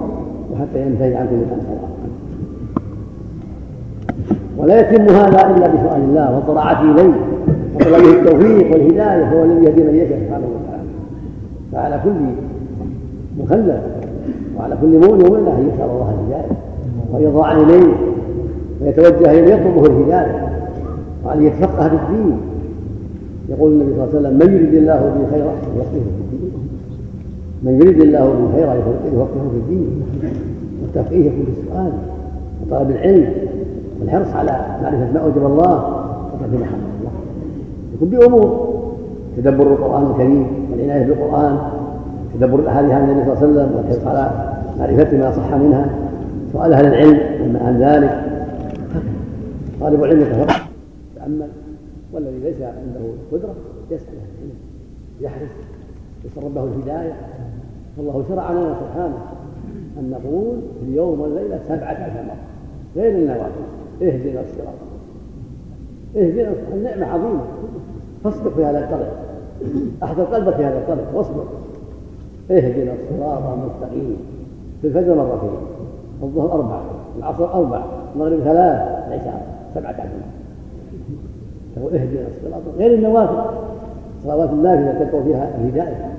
وحتى 0.55 0.87
ينتهي 0.87 1.15
عن 1.15 1.27
كل 1.27 1.35
ما 1.37 1.45
نهى 1.45 1.77
الله 1.77 1.93
ولا 4.59 4.81
يتم 4.81 5.15
هذا 5.15 5.57
إلا 5.57 5.69
بسؤال 5.69 6.03
الله 6.03 6.35
والطاعة 6.35 6.93
إليه 6.93 7.15
وطلبه 7.75 8.11
التوفيق 8.11 8.73
والهداية 8.73 9.33
هو 9.33 9.45
الذي 9.45 9.65
يهدي 9.65 9.83
من 9.83 9.95
يشاء 9.95 10.19
سبحانه 10.27 10.47
وتعالى. 10.47 10.89
فعلى 11.73 12.01
كل 12.05 12.11
مكلف 13.43 13.81
وعلى 14.59 14.77
كل 14.81 14.87
مؤمن 14.87 15.27
ومؤمنة 15.27 15.59
أن 15.59 15.71
يسأل 15.75 15.91
الله 15.91 16.15
الهداية 16.15 16.57
ويضع 17.13 17.53
اليه 17.53 17.95
ويتوجه 18.81 19.31
إليه 19.31 19.55
يطلبه 19.55 19.87
الهداية 19.87 20.49
وأن 21.25 21.43
يتفقه 21.43 21.89
في 21.89 21.95
الدين. 21.95 22.37
يقول 23.53 23.73
النبي 23.73 23.91
صلى 23.95 24.05
الله 24.05 24.09
عليه 24.09 24.19
وسلم 24.19 24.35
من 24.39 24.55
يريد 24.55 24.75
الله 24.75 24.95
به 24.95 25.31
خيرا 25.31 25.53
يفقهه 25.77 25.93
في 25.93 26.35
الدين. 26.35 26.53
من 27.63 27.81
يريد 27.81 28.01
الله 28.01 28.25
به 28.25 28.57
خيرا 28.57 28.75
يفقهه 28.75 29.51
في 29.53 29.57
الدين. 29.57 30.03
والتفقيه 30.83 31.27
يكون 31.27 31.45
في 31.45 31.61
السؤال 31.61 31.93
وطلب 32.63 32.91
العلم 32.91 33.33
والحرص 34.01 34.35
على 34.35 34.67
معرفة 34.83 35.13
ما 35.13 35.21
أوجب 35.21 35.47
الله 35.47 35.75
وترك 36.35 36.61
ما 36.61 36.67
حرم 36.67 36.81
يكون 37.95 38.09
بأمور 38.09 38.69
تدبر 39.37 39.67
القرآن 39.67 40.11
الكريم 40.11 40.47
والعناية 40.73 41.07
بالقرآن 41.07 41.59
تدبر 42.35 42.59
الأحاديث 42.59 42.91
عن 42.91 43.11
النبي 43.11 43.25
صلى 43.25 43.33
الله 43.33 43.39
عليه 43.39 43.53
وسلم 43.53 43.77
والحرص 43.77 44.07
على 44.07 44.31
معرفة 44.79 45.19
ما 45.19 45.33
صح 45.33 45.55
منها. 45.55 45.91
سؤال 46.53 46.73
أهل 46.73 46.87
العلم 46.87 47.57
عن 47.57 47.79
ذلك؟ 47.81 48.21
طالب 49.81 50.05
العلم 50.05 50.21
يتفقه 50.21 50.57
يتأمل. 51.17 51.47
والذي 52.13 52.39
ليس 52.39 52.63
عنده 52.63 53.01
قدرة 53.33 53.55
يسأل 53.91 54.09
أهل 54.09 54.29
العلم 54.39 54.59
يحرص 55.21 55.51
يسأل 56.25 56.45
ربه 56.45 56.65
الهداية. 56.65 57.13
فالله 57.97 58.25
شرع 58.29 58.53
لنا 58.53 58.77
سبحانه 58.81 59.19
أن 59.99 60.11
نقول 60.11 60.57
في 60.81 60.87
اليوم 60.91 61.21
والليلة 61.21 61.61
سبعة 61.69 61.89
عشر 61.89 62.23
مرة 62.23 62.37
غير 62.97 63.19
النوافل. 63.19 63.63
اهدنا 64.03 64.41
الصراط. 64.41 64.75
اهدنا 66.17 66.53
النعمة 66.73 67.07
عظيمة. 67.07 67.45
فاصبر 68.25 68.51
في 68.51 68.65
هذا 68.65 68.85
الطريق 68.85 69.13
احضر 70.03 70.25
قلبك 70.25 70.57
في 70.57 70.65
هذا 70.65 70.79
الطريق 70.79 71.15
واصبر. 71.15 71.45
اهدنا 72.51 72.93
الصراط 72.93 73.43
المستقيم. 73.43 74.17
في 74.83 74.87
الفجر 74.89 75.15
مرتين 75.15 75.51
الظهر 76.23 76.53
أربعة. 76.53 76.83
العصر 77.19 77.55
أربعة. 77.55 77.87
المغرب 78.15 78.41
ثلاث 78.41 79.09
العشاء 79.09 79.71
سبعة 79.75 79.93
عشر 79.93 80.42
تقول 81.83 81.95
اهدنا 81.95 82.21
الصراط 82.29 82.63
غير 82.79 82.95
النوافل. 82.95 83.51
صلوات 84.25 84.51
النافلة 84.51 85.05
تدعو 85.05 85.23
فيها 85.23 85.51
الهداية 85.59 86.11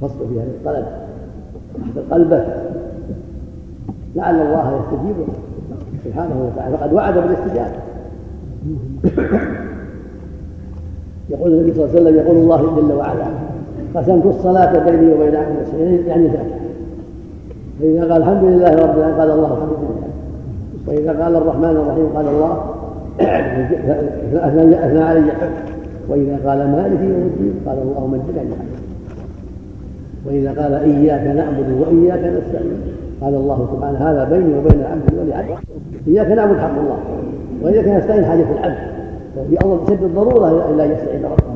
فاصبر 0.00 0.26
في 0.26 0.34
هذا 0.34 0.50
الطلب. 0.50 0.86
احضر 1.82 2.02
قلبك. 2.10 2.46
لعل 4.16 4.34
الله 4.34 4.80
يستجيب 4.80 5.16
سبحانه 6.04 6.50
وتعالى. 6.52 6.78
فقد 6.78 6.92
وعد 6.92 7.14
بالاستجابة. 7.14 7.76
يقول 11.30 11.52
النبي 11.52 11.74
صلى 11.74 11.84
الله 11.84 11.96
عليه 11.96 12.00
وسلم 12.00 12.16
يقول 12.16 12.36
الله 12.36 12.76
جل 12.76 12.92
وعلا 12.92 13.26
قسمت 13.94 14.26
الصلاة 14.26 14.90
بيني 14.90 15.14
وبين 15.14 15.36
عبدي 15.36 16.08
يعني 16.08 16.26
ذلك 16.26 16.60
فإذا 17.80 18.00
قال 18.00 18.22
الحمد 18.22 18.44
لله 18.44 18.74
رب 18.74 18.98
العالمين 18.98 19.20
قال 19.20 19.30
الله 19.30 19.46
الحمد 19.46 19.78
لله. 19.80 20.10
وإذا 20.86 21.24
قال 21.24 21.36
الرحمن 21.36 21.64
الرحيم 21.64 22.06
قال 22.16 22.28
الله 22.28 22.79
أثنى 24.34 25.02
علي 25.02 25.32
وإذا 26.08 26.38
قال 26.46 26.58
مالك 26.58 27.00
يوم 27.00 27.30
الدين 27.34 27.54
قال 27.66 27.78
اللهم 27.78 28.14
اجعلني 28.14 28.54
وإذا 30.26 30.62
قال 30.62 30.74
إياك 30.74 31.36
نعبد 31.36 31.80
وإياك 31.80 32.18
نستعين 32.18 32.80
قال 33.20 33.34
الله 33.34 33.68
سبحانه 33.72 33.98
هذا 33.98 34.24
بيني 34.24 34.58
وبين 34.58 34.80
العبد 34.80 35.14
ولعبد 35.18 35.58
إياك 36.08 36.26
نعبد 36.26 36.58
حق 36.58 36.78
الله 36.78 36.98
وإياك 37.62 37.88
نستعين 37.88 38.24
حاجة 38.24 38.46
العبد. 38.52 38.78
وفي 39.38 39.56
أمر 39.64 39.80
شد 39.88 40.02
الضرورة 40.02 40.70
إلا 40.70 40.84
يستعين 40.84 41.24
ربه. 41.24 41.50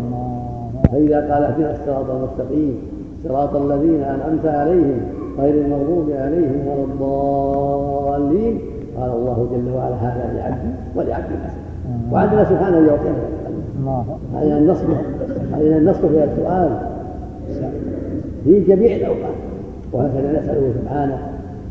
فإذا 0.92 1.34
قال 1.34 1.44
اهدنا 1.44 1.70
الصراط 1.70 2.10
المستقيم 2.10 2.78
صراط 3.24 3.56
الذين 3.56 4.02
أنعمت 4.02 4.46
عليهم 4.46 5.00
غير 5.38 5.54
المغضوب 5.54 6.10
عليهم 6.10 6.66
ولا 6.66 6.84
الضالين. 6.84 8.60
قال 8.96 9.10
الله 9.10 9.48
جل 9.52 9.70
وعلا 9.74 9.94
هذا 9.94 10.32
لعبدي 10.36 10.74
ولعبدي 10.96 11.34
المسلم 11.34 12.12
وعندنا 12.12 12.44
سبحانه 12.44 12.76
يعطينا 12.76 13.34
علينا 14.34 14.58
النصب 14.58 14.86
علينا 15.52 15.76
النصب 15.76 16.00
في 16.00 16.24
السؤال. 16.24 16.78
في 18.44 18.60
جميع 18.60 18.96
الأوقات. 18.96 19.34
وهكذا 19.92 20.40
نسأله 20.40 20.72
سبحانه. 20.82 21.18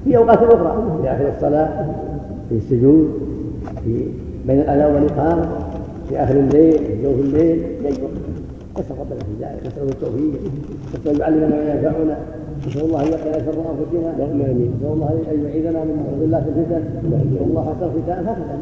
في 0.04 0.18
أوقات 0.18 0.38
أخرى. 0.38 0.84
في 1.02 1.12
آخر 1.12 1.30
الصلاة 1.36 1.86
في 2.50 2.56
السجود 2.56 3.12
في 3.84 4.08
بين 4.48 4.60
الأذان 4.60 4.96
والإقامة 4.96 5.46
في 6.10 6.24
آخر 6.24 6.36
الليل 6.36 6.78
في 6.78 7.04
جوف 7.04 7.20
الليل. 7.20 7.60
في 7.60 7.88
أي 7.88 7.94
وقت 8.04 8.14
نسأل 8.80 8.96
ربنا 9.00 9.20
في 9.20 9.32
ذلك. 9.42 9.68
نسأله 9.68 9.90
التوفيق. 9.90 10.42
نسأل 10.94 11.20
يعلمنا 11.22 11.48
ما 11.48 11.74
ينفعنا 11.74 12.18
نسأل 12.68 12.82
الله 12.82 13.04
أن 13.04 13.08
يقي 13.08 13.34
شر 13.46 13.64
أنفسنا 13.72 14.14
نسأل 14.14 14.92
الله 14.94 15.20
أن 15.32 15.46
يعيذنا 15.46 15.84
من 15.84 16.18
مضلات 16.18 16.44
الفتن 16.48 16.84
نسأل 17.08 17.48
الله 17.50 17.64
حق 17.66 17.84
الختان 17.84 18.28
هكذا 18.28 18.60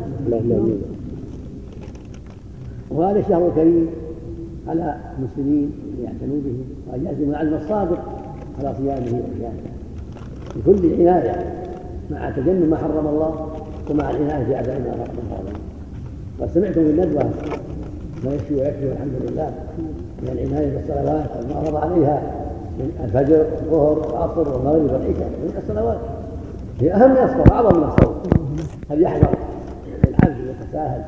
وهذا 2.92 3.20
الشهر 3.20 3.48
الكريم 3.48 3.88
على 4.68 4.98
المسلمين 5.20 5.72
أن 5.98 6.04
يعتنوا 6.04 6.42
به 6.46 6.56
وأن 6.92 7.06
يعزموا 7.06 7.30
العزم 7.30 7.54
الصادق 7.54 8.00
على 8.60 8.76
صيامه 8.78 9.22
وقيامه 9.22 9.72
بكل 10.56 11.02
عناية 11.02 11.62
مع 12.12 12.30
تجنب 12.30 12.70
ما 12.70 12.78
حرم 12.78 13.08
الله 13.08 13.48
ومع 13.90 14.10
العناية 14.12 14.46
في 14.46 14.60
اداء 14.60 14.80
ما 14.80 14.92
حرم 14.92 15.40
الله. 15.40 15.60
قد 16.42 16.50
سمعتم 16.54 16.84
بالندوه 16.84 17.24
ما 18.26 18.34
يكفي 18.34 18.56
ويكفي 18.56 18.88
والحمد 18.88 19.14
لله 19.22 19.52
من 20.22 20.30
العناية 20.30 20.78
بالصلوات 20.78 21.30
المعرض 21.44 21.76
عليها. 21.76 22.22
من 22.82 23.04
الفجر 23.04 23.46
والظهر 23.56 24.00
والعصر 24.00 24.54
والمغرب 24.54 24.84
والعشاء 24.84 25.30
من 25.30 25.54
الصلوات 25.64 26.00
هي 26.80 26.94
أهم 26.94 27.12
من 27.12 27.18
الصوم 27.18 27.44
أعظم 27.52 27.78
من 27.78 27.84
الصوم 27.84 28.16
هل 28.90 29.02
يحذر؟ 29.02 29.38
العبد 30.08 30.38
يتساهل 30.40 31.04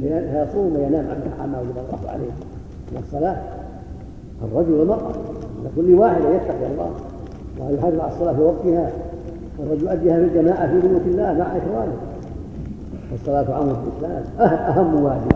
فيصوم 0.00 0.76
وينام 0.76 1.06
عما 1.40 1.60
وجب 1.60 1.70
الله 1.70 2.10
عليه 2.10 2.30
من 2.92 3.02
الصلاة. 3.06 3.36
الرجل 4.44 4.72
والمرأة 4.72 5.12
على 5.60 5.68
كل 5.76 5.94
واحد 5.94 6.20
أن 6.22 6.34
يتقي 6.34 6.66
الله 6.72 6.90
وأن 7.58 7.74
يحافظ 7.74 8.00
على 8.00 8.12
الصلاة 8.12 8.32
في 8.32 8.40
وقتها. 8.40 8.90
والرجل 9.58 9.86
يؤديها 9.86 10.16
في 10.16 10.24
الجماعة 10.24 10.66
في 10.66 10.88
بيوت 10.88 11.02
الله 11.06 11.32
مع 11.32 11.46
إخوانه. 11.46 11.96
والصلاة 13.12 13.54
عمر 13.54 13.74
في 13.74 14.06
الإسلام 14.06 14.24
أه-، 14.38 14.42
أهم 14.42 15.04
واجب 15.04 15.32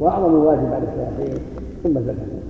وأعظم 0.00 0.34
واجب 0.34 0.70
بعد 0.70 0.82
الصلاتين 0.82 1.42
ثم 1.82 1.98
الزكاة. 1.98 2.14
الحج 2.14 2.41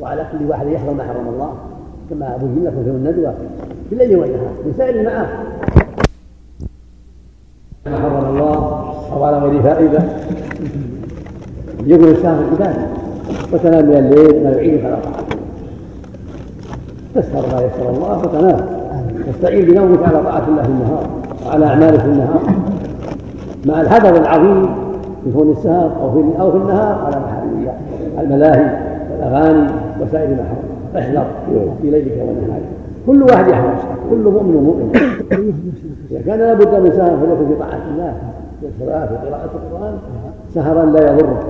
وعلى 0.00 0.26
كل 0.32 0.50
واحد 0.50 0.66
يحرم 0.66 0.96
ما 0.96 1.04
حرم 1.04 1.28
الله 1.28 1.52
كما 2.10 2.36
بين 2.40 2.64
لكم 2.64 2.84
في 2.84 2.90
الندوة. 2.90 3.34
في 3.88 3.92
الليل 3.92 4.16
والنهار 4.16 4.52
من 4.66 4.74
سائر 4.78 5.00
المعاصي 5.00 5.32
ما 7.86 7.96
حرم 7.96 8.24
الله 8.24 8.54
أو 9.12 9.24
على 9.24 9.38
غير 9.38 9.62
فائدة. 9.62 10.02
يقول 11.86 12.08
الشهر 12.08 12.44
عبادة 12.52 12.86
وتنام 13.52 13.86
من 13.86 13.96
الليل 13.96 14.44
ما 14.44 14.50
يعينك 14.50 14.84
على 14.84 14.96
طاعته 14.96 15.36
تسهر 17.14 17.46
ما 17.54 17.62
يسر 17.62 17.90
الله 17.90 18.18
وتنام. 18.18 18.66
تستعين 19.32 19.66
بنومك 19.66 20.08
على 20.08 20.22
طاعة 20.22 20.48
الله 20.48 20.62
في 20.62 20.68
النهار 20.68 21.06
وعلى 21.46 21.66
أعماله 21.66 21.98
في 21.98 22.04
النهار. 22.06 22.42
مع 23.66 23.80
الحذر 23.80 24.16
العظيم 24.16 24.74
في 25.24 25.32
كون 25.32 25.50
السهر 25.50 25.92
أو 26.00 26.12
في 26.12 26.40
أو 26.40 26.50
في 26.50 26.56
النهار 26.56 27.04
على 27.04 27.16
محارم 27.16 27.50
الله 27.58 27.74
الملاهي 28.20 28.92
والأغاني 29.12 29.81
وسائر 30.02 30.28
ما 30.30 30.44
حرم 30.44 31.02
احذر 31.02 31.26
في 31.82 31.90
ليلك 31.90 32.12
ونهارك. 32.12 32.62
كل 33.06 33.22
واحد 33.22 33.48
يحذر 33.48 33.74
كل 34.10 34.16
مؤمن 34.16 34.54
مؤمن. 34.54 34.90
إذا 36.10 36.20
كان 36.26 36.38
لابد 36.38 36.74
من 36.74 36.90
سهر 36.90 37.16
فليكن 37.16 37.48
في 37.48 37.54
طاعة 37.58 37.82
الله. 37.92 38.14
في 38.60 38.66
الصلاة 38.66 39.06
في 39.06 39.14
قراءة 39.14 39.50
القرآن. 39.54 39.98
سهرا 40.54 40.86
لا 40.86 41.12
يضرك. 41.12 41.42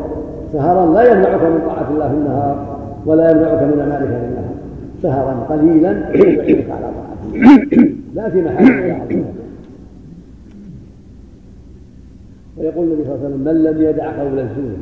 سهرا 0.52 0.94
لا 0.94 1.12
يمنعك 1.12 1.42
من 1.42 1.62
طاعة 1.66 1.90
الله 1.90 2.08
في 2.08 2.14
النهار 2.14 2.78
ولا 3.06 3.30
يمنعك 3.30 3.62
من 3.62 3.80
أعمالك 3.80 4.08
في 4.08 4.26
النهار. 4.26 4.54
سهرا 5.02 5.34
قليلا 5.48 5.92
يعينك 6.14 6.70
على 6.70 6.90
طاعته 6.98 7.94
لا 8.14 8.30
في 8.30 8.42
محل. 8.42 8.66
الله 8.66 9.24
ويقول 12.56 12.84
النبي 12.84 13.04
صلى 13.04 13.14
الله 13.14 13.24
عليه 13.24 13.34
وسلم 13.34 13.44
من 13.44 13.64
لم 13.64 13.82
يدع 13.82 14.06
قول 14.20 14.38
الزور 14.38 14.76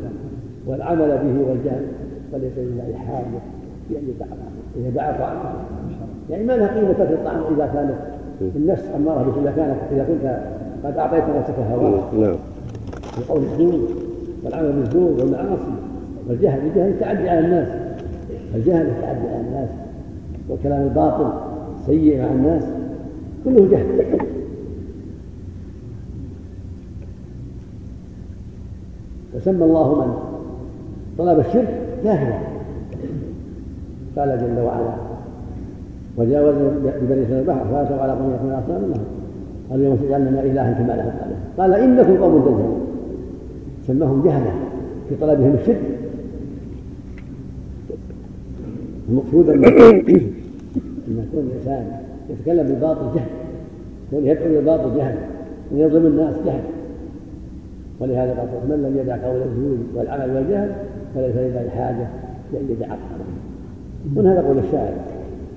والعمل 0.66 1.08
به 1.08 1.48
والجهل 1.48 1.86
فليس 2.32 2.52
لله 2.56 2.98
حاجة. 2.98 3.40
يدع 3.90 4.26
إذا 4.76 4.90
دعا 4.90 5.18
طعامه 5.18 5.52
يعني 6.30 6.44
ما 6.44 6.52
لها 6.52 6.74
قيمة 6.74 6.92
في 6.92 7.14
الطعام 7.14 7.42
إذا 7.54 7.70
كانت 7.74 7.96
النفس 8.56 8.84
اماره 8.96 9.30
بك 9.30 9.38
إذا 9.38 9.52
كانت 9.56 9.76
إذا 9.92 10.04
كنت 10.04 10.40
قد 10.84 10.98
أعطيت 10.98 11.24
نفسك 11.36 11.54
هواك 11.72 12.14
نعم. 12.14 12.36
بقول 13.18 13.42
الزور 13.42 13.88
والعمل 14.44 14.72
بالزور 14.72 15.10
والمعاصي 15.10 15.72
والجهل 16.28 16.66
الجهل 16.66 16.88
التعدي 16.88 17.28
على 17.28 17.40
الناس. 17.40 17.68
الجهل 18.54 18.86
التعدي 18.86 19.28
على 19.28 19.40
الناس 19.40 19.68
والكلام 20.48 20.82
الباطل 20.82 21.32
سيء 21.86 22.22
مع 22.22 22.26
الناس 22.32 22.64
كله 23.44 23.68
جهل. 23.70 24.18
وسمى 29.34 29.64
الله 29.64 29.94
من 29.94 30.14
طلب 31.18 31.38
الشرك 31.38 31.80
كافرا 32.04 32.49
قال 34.16 34.38
جل 34.38 34.62
وعلا 34.62 34.94
وجاوز 36.16 36.54
ببني 36.54 37.22
اسرائيل 37.22 37.40
البحر 37.40 37.64
فاتوا 37.72 37.96
على 37.96 38.12
قوم 38.12 38.34
يكون 38.34 38.52
اصنام 38.52 38.80
لهم 38.80 39.04
قال 39.70 39.80
اليوم 39.80 39.98
جعلنا 40.10 40.40
الها 40.40 40.72
كما 40.72 40.92
لهم 40.92 41.12
قال 41.58 41.74
إنكم 41.74 42.22
قوم 42.22 42.42
تجهلون 42.42 42.80
سماهم 43.86 44.22
جهلة 44.24 44.52
في 45.08 45.16
طلبهم 45.20 45.54
الشرك. 45.60 45.80
المقصود 49.08 49.48
أن 49.48 49.64
يكون 49.64 51.40
الإنسان 51.50 51.86
يتكلم 52.30 52.66
بالباطل 52.66 53.14
جهل. 53.14 53.28
يكون 54.12 54.26
يدعو 54.26 54.48
للباطل 54.48 54.96
جهل. 54.96 55.14
ويظلم 55.72 56.06
الناس 56.06 56.34
جهل. 56.46 56.60
ولهذا 58.00 58.30
قال 58.30 58.48
من 58.68 58.82
لم 58.82 58.98
يدع 58.98 59.16
قول 59.16 59.42
الزور 59.42 59.78
والعمل 59.94 60.36
والجهل 60.36 60.72
فليس 61.14 61.36
لله 61.36 61.70
حاجة 61.76 62.08
بان 62.52 62.70
يدع 62.70 62.86
من 64.16 64.26
هذا 64.26 64.42
قول 64.42 64.58
الشاعر 64.58 64.92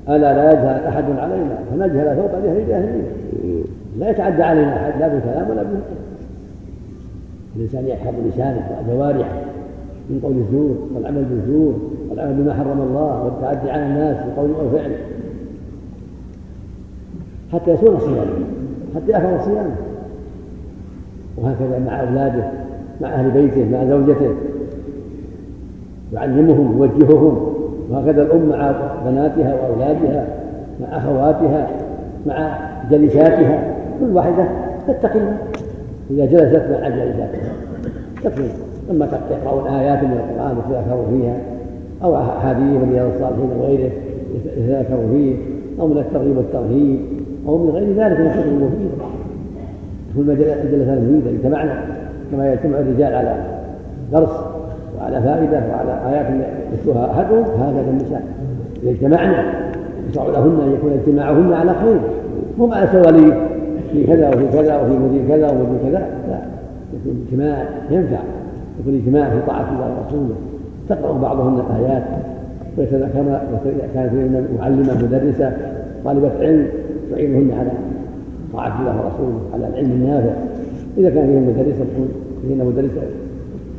ألا 0.10 0.34
لا 0.34 0.52
يجهل 0.52 0.86
أحد 0.86 1.04
علينا؟ 1.04 1.58
فنجهل 1.72 2.16
فوق 2.16 2.40
جهل 2.46 2.68
جاهلين 2.68 3.04
لا 4.00 4.10
يتعدى 4.10 4.44
علينا 4.44 4.76
أحد 4.76 5.00
لا 5.00 5.08
بالكلام 5.08 5.50
ولا 5.50 5.64
بالفعل 5.64 6.04
الإنسان 7.56 7.88
يحفظ 7.88 8.14
لسانه 8.28 8.84
وجوارحه 8.88 9.42
من 10.10 10.20
قول 10.24 10.38
الزور 10.38 10.76
والعمل 10.96 11.24
بالزور 11.24 11.74
والعمل 12.10 12.34
بما 12.34 12.54
حرم 12.54 12.82
الله 12.82 13.24
والتعدي 13.24 13.72
على 13.72 13.86
الناس 13.86 14.18
بقول 14.26 14.50
أو 14.50 14.70
فعل. 14.70 14.92
حتى 17.54 17.72
يصون 17.72 18.00
صيامه 18.00 18.46
حتى 18.96 19.12
يحفظ 19.12 19.46
صيامه. 19.46 19.76
وهكذا 21.38 21.80
مع 21.80 22.00
أولاده 22.00 22.52
مع 23.02 23.14
أهل 23.14 23.32
بيته 23.32 23.70
مع 23.72 23.86
زوجته. 23.86 24.36
يعلمهم 26.14 26.78
يوجههم. 26.78 27.53
وهكذا 27.90 28.22
الأم 28.22 28.50
مع 28.50 28.72
بناتها 29.06 29.56
وأولادها 29.56 30.28
مع 30.82 30.98
أخواتها 30.98 31.68
مع 32.26 32.58
جلساتها 32.92 33.74
كل 34.00 34.16
واحدة 34.16 34.48
تتقي 34.88 35.20
الله. 35.20 35.38
إذا 36.12 36.26
جلست 36.26 36.64
مع 36.72 36.90
جلساتها 36.90 37.52
تكفي 38.24 38.50
أما 38.92 39.06
تقرأون 39.06 39.68
آيات 39.68 40.04
من 40.04 40.12
القرآن 40.12 40.58
يتذاكروا 40.58 41.06
فيها 41.10 41.38
أو 42.04 42.16
أحاديث 42.16 42.64
من 42.64 42.92
رياض 42.94 43.12
الصالحين 43.16 43.50
وغيره 43.60 43.92
يتذاكروا 44.58 45.08
فيه 45.12 45.36
أو 45.80 45.88
من 45.88 45.98
الترغيب 45.98 46.38
والترهيب 46.38 47.00
أو 47.48 47.58
من 47.58 47.70
غير 47.70 47.88
ذلك 47.88 48.20
من 48.20 48.26
الكتب 48.26 48.48
المفيدة 48.48 49.06
يكون 50.12 50.28
مجلسان 50.28 51.22
مفيدة 51.22 51.38
اجتمعنا 51.38 51.86
كما 52.32 52.54
يجتمع 52.54 52.80
الرجال 52.80 53.16
على 53.16 53.36
درس 54.12 54.53
وعلى 55.14 55.26
فائدة 55.26 55.64
وعلى 55.72 56.00
آيات 56.10 56.26
يتلوها 56.74 57.12
أحدهم 57.12 57.44
هكذا 57.44 57.90
النساء. 57.90 58.24
إذا 58.84 58.92
اجتمعنا 58.92 59.44
يشرع 60.10 60.24
لهن 60.24 60.60
أن 60.68 60.74
يكون 60.74 60.92
اجتماعهن 60.92 61.54
على 61.54 61.74
خير. 61.74 62.00
هم 62.60 62.74
على 62.74 62.88
سواليف 62.92 63.36
في 63.92 64.04
كذا 64.04 64.30
وفي 64.30 64.48
كذا 64.48 64.82
وفي 64.82 64.98
مدير 64.98 65.28
كذا 65.28 65.52
ومدير 65.52 65.90
كذا. 65.90 66.08
لا 66.30 66.40
يكون 66.94 67.26
اجتماع 67.26 67.66
ينفع. 67.92 68.20
يكون 68.80 68.96
اجتماع 68.96 69.30
في 69.30 69.36
طاعة 69.48 69.74
الله 69.74 69.98
ورسوله. 69.98 70.36
تقرأ 70.90 71.18
بعضهن 71.18 71.60
الآيات 71.60 72.04
كما 73.14 73.42
كانت 73.94 74.44
معلمة 74.60 75.04
مدرسة 75.04 75.52
طالبة 76.06 76.32
علم 76.40 76.68
تعينهن 77.12 77.52
على 77.60 77.72
طاعة 78.54 78.82
الله 78.82 78.96
ورسوله 79.06 79.40
على 79.54 79.68
العلم 79.68 79.92
النافع. 79.92 80.34
إذا 80.98 81.10
كان 81.10 81.26
فيهن 81.28 81.42
مدرسة 81.42 81.84
تكون 81.94 82.10
فيهن 82.42 82.66
مدرسة 82.66 83.02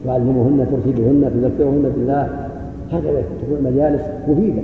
تعلمهن 0.05 0.67
ترشدهن 0.71 1.31
تذكرهن 1.35 1.93
بالله 1.97 2.29
هكذا 2.93 3.23
تكون 3.43 3.73
مجالس 3.73 4.03
مفيدة. 4.29 4.63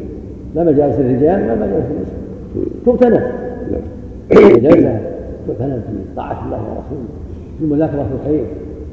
لا 0.55 0.64
مجالس 0.64 0.98
الرجال 0.98 1.42
ولا 1.42 1.55
مجالس 1.55 1.87
النساء 1.90 2.18
تغتنم 2.87 3.22
مجالسها 4.57 5.00
تغتنم 5.46 5.81
في 5.81 6.16
طاعة 6.16 6.44
الله 6.44 6.59
ورسوله 6.59 7.09
في 7.59 7.66
مذاكرة 7.66 8.07
الخير 8.20 8.44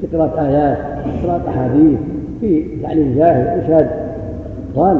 في 0.01 0.17
قراءة 0.17 0.47
آيات 0.47 0.77
في 1.03 1.27
قراءة 1.27 1.49
أحاديث 1.49 1.99
في 2.41 2.63
تعليم 2.83 3.15
جاهل 3.15 3.61
إرشاد. 3.61 3.89
قال 4.75 4.97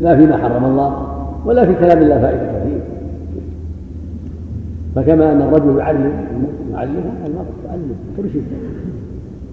لا 0.00 0.16
فيما 0.16 0.36
حرم 0.36 0.64
الله 0.64 1.06
ولا 1.46 1.66
في 1.66 1.74
كلام 1.74 1.98
الله 1.98 2.20
فائدة 2.20 2.40
كثيرة. 2.40 2.80
فكما 4.94 5.32
أن 5.32 5.42
الرجل 5.42 5.78
يعلم 5.78 6.12
المرأة 6.74 7.44
تعلم 7.66 7.94
ترشد. 8.16 8.42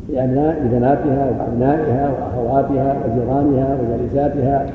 لبناتها 0.09 1.31
وأبنائها 1.31 2.09
وأخواتها 2.11 2.95
وجيرانها 3.05 3.77
وجالساتها 3.81 4.65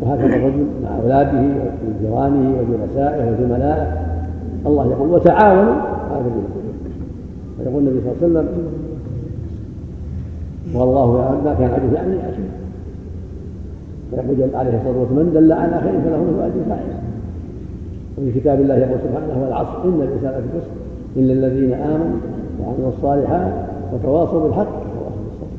وهكذا 0.00 0.36
الرجل 0.36 0.66
مع 0.82 0.96
أولاده 1.02 1.44
وجيرانه 1.88 2.56
وجلسائه 2.58 3.30
وزملائه 3.30 4.06
الله 4.66 4.90
يقول 4.90 5.08
وتعاونوا 5.08 5.74
على 6.10 6.24
فيقول 7.58 7.88
النبي 7.88 8.00
صلى 8.00 8.28
الله 8.28 8.40
عليه 8.40 8.48
وسلم 8.48 8.48
والله 10.74 11.40
ما 11.44 11.54
كان 11.58 11.70
عدو 11.70 11.94
يعني 11.94 12.14
أشياء 12.14 12.62
فيقول 14.10 14.54
عليه 14.54 14.76
الصلاة 14.76 14.98
والسلام 14.98 15.26
من 15.26 15.32
دل 15.34 15.52
على 15.52 15.80
خير 15.80 16.00
فله 16.00 16.22
مثل 16.22 16.42
اجر 16.42 16.64
فاعل 16.68 17.02
وفي 18.18 18.40
كتاب 18.40 18.60
الله 18.60 18.74
يقول 18.74 18.98
سبحانه 18.98 19.42
والعصر 19.42 19.84
إن 19.84 20.00
الإنسان 20.02 20.42
في 20.42 20.58
خسر 20.58 20.70
إلا 21.16 21.32
الذين 21.32 21.72
آمنوا 21.72 22.18
وعملوا 22.60 22.88
الصالحات 22.88 23.71
وتواصوا 23.92 24.42
بالحق. 24.42 24.66
وتواصوا 24.66 25.22
بالصبر 25.24 25.52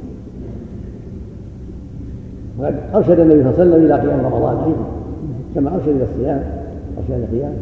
وقد 2.60 2.76
أرشد 2.96 3.20
النبي 3.20 3.44
صلى 3.44 3.50
الله 3.50 3.60
عليه 3.60 3.72
وسلم 3.72 3.86
إلى 3.86 3.94
قيام 3.94 4.26
رمضان 4.26 4.58
أيضا 4.58 4.86
كما 5.56 5.76
أرشد 5.76 5.90
إلى 5.90 6.04
الصيام 6.04 6.44
أرشد 6.98 7.12
إلى 7.12 7.24
القيام. 7.24 7.54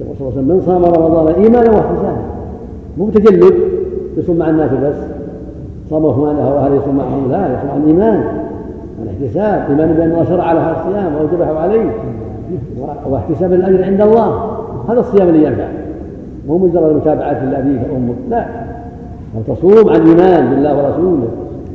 يقول 0.00 0.16
صلى 0.18 0.28
الله 0.28 0.38
عليه 0.38 0.46
وسلم 0.46 0.56
من 0.56 0.60
صام 0.66 0.84
رمضان 0.84 1.34
ايمانا 1.34 1.70
واحتسابا 1.70 2.16
مو 2.98 3.10
تجلد 3.10 3.54
يصوم 4.16 4.36
مع 4.36 4.50
الناس 4.50 4.70
بس 4.70 4.96
صام 5.90 6.06
عثمان 6.06 6.36
وهذا 6.36 6.74
يصوم 6.74 6.96
معهم 6.96 7.30
لا 7.30 7.54
يصوم 7.54 7.70
عن 7.70 7.82
الايمان 7.82 8.24
الاحتساب 9.02 9.70
إيمان 9.70 9.92
بأن 9.92 10.10
الله 10.10 10.24
شرع 10.24 10.52
له 10.52 10.70
الصيام 10.70 11.14
وأوجبه 11.14 11.58
عليه. 11.58 11.90
واحتساب 13.10 13.52
الأجر 13.52 13.84
عند 13.84 14.00
الله. 14.00 14.58
هذا 14.88 15.00
الصيام 15.00 15.28
اللي 15.28 15.44
ينفع. 15.44 15.68
مو 16.48 16.58
مجرد 16.58 16.96
متابعة 16.96 17.44
لأبيك 17.44 17.80
وأمك 17.92 18.16
لا. 18.30 18.46
أو 19.38 19.54
تصوم 19.54 19.88
عن 19.90 20.06
إيمان 20.08 20.50
بالله 20.50 20.76
ورسوله 20.76 21.28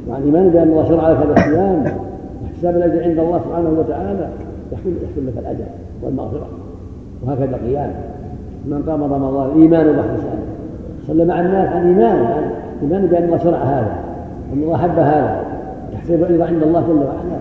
وعن 0.09 0.23
إيمان 0.23 0.49
بأن 0.49 0.67
الله 0.67 0.87
شرع 0.89 1.09
لك 1.09 1.17
هذا 1.17 1.33
الصيام. 1.33 1.83
واحتساب 2.43 2.75
الأجر 2.75 3.03
عند 3.03 3.19
الله 3.19 3.41
سبحانه 3.45 3.69
وتعالى 3.79 4.29
يحصل 4.71 5.27
لك 5.27 5.33
الأجر 5.37 5.65
والمغفرة. 6.03 6.47
وهكذا 7.23 7.55
القيام 7.55 7.91
من 8.65 8.83
قام 8.87 9.03
رمضان 9.03 9.61
ايمانا 9.61 9.89
واحتسابا 9.89 10.43
صلى 11.07 11.25
مع 11.25 11.39
الناس 11.39 11.67
عن 11.67 11.87
إيمان 11.87 12.27
إيمان 12.81 13.05
بأن 13.05 13.23
الله 13.23 13.37
شرع 13.37 13.57
هذا 13.57 13.95
وان 14.51 14.63
الله 14.63 14.77
حب 14.77 14.99
هذا. 14.99 15.41
يحتسب 15.93 16.23
الاجر 16.23 16.43
عند 16.43 16.63
الله 16.63 16.81
جل 16.87 16.93
وعلا. 16.93 17.39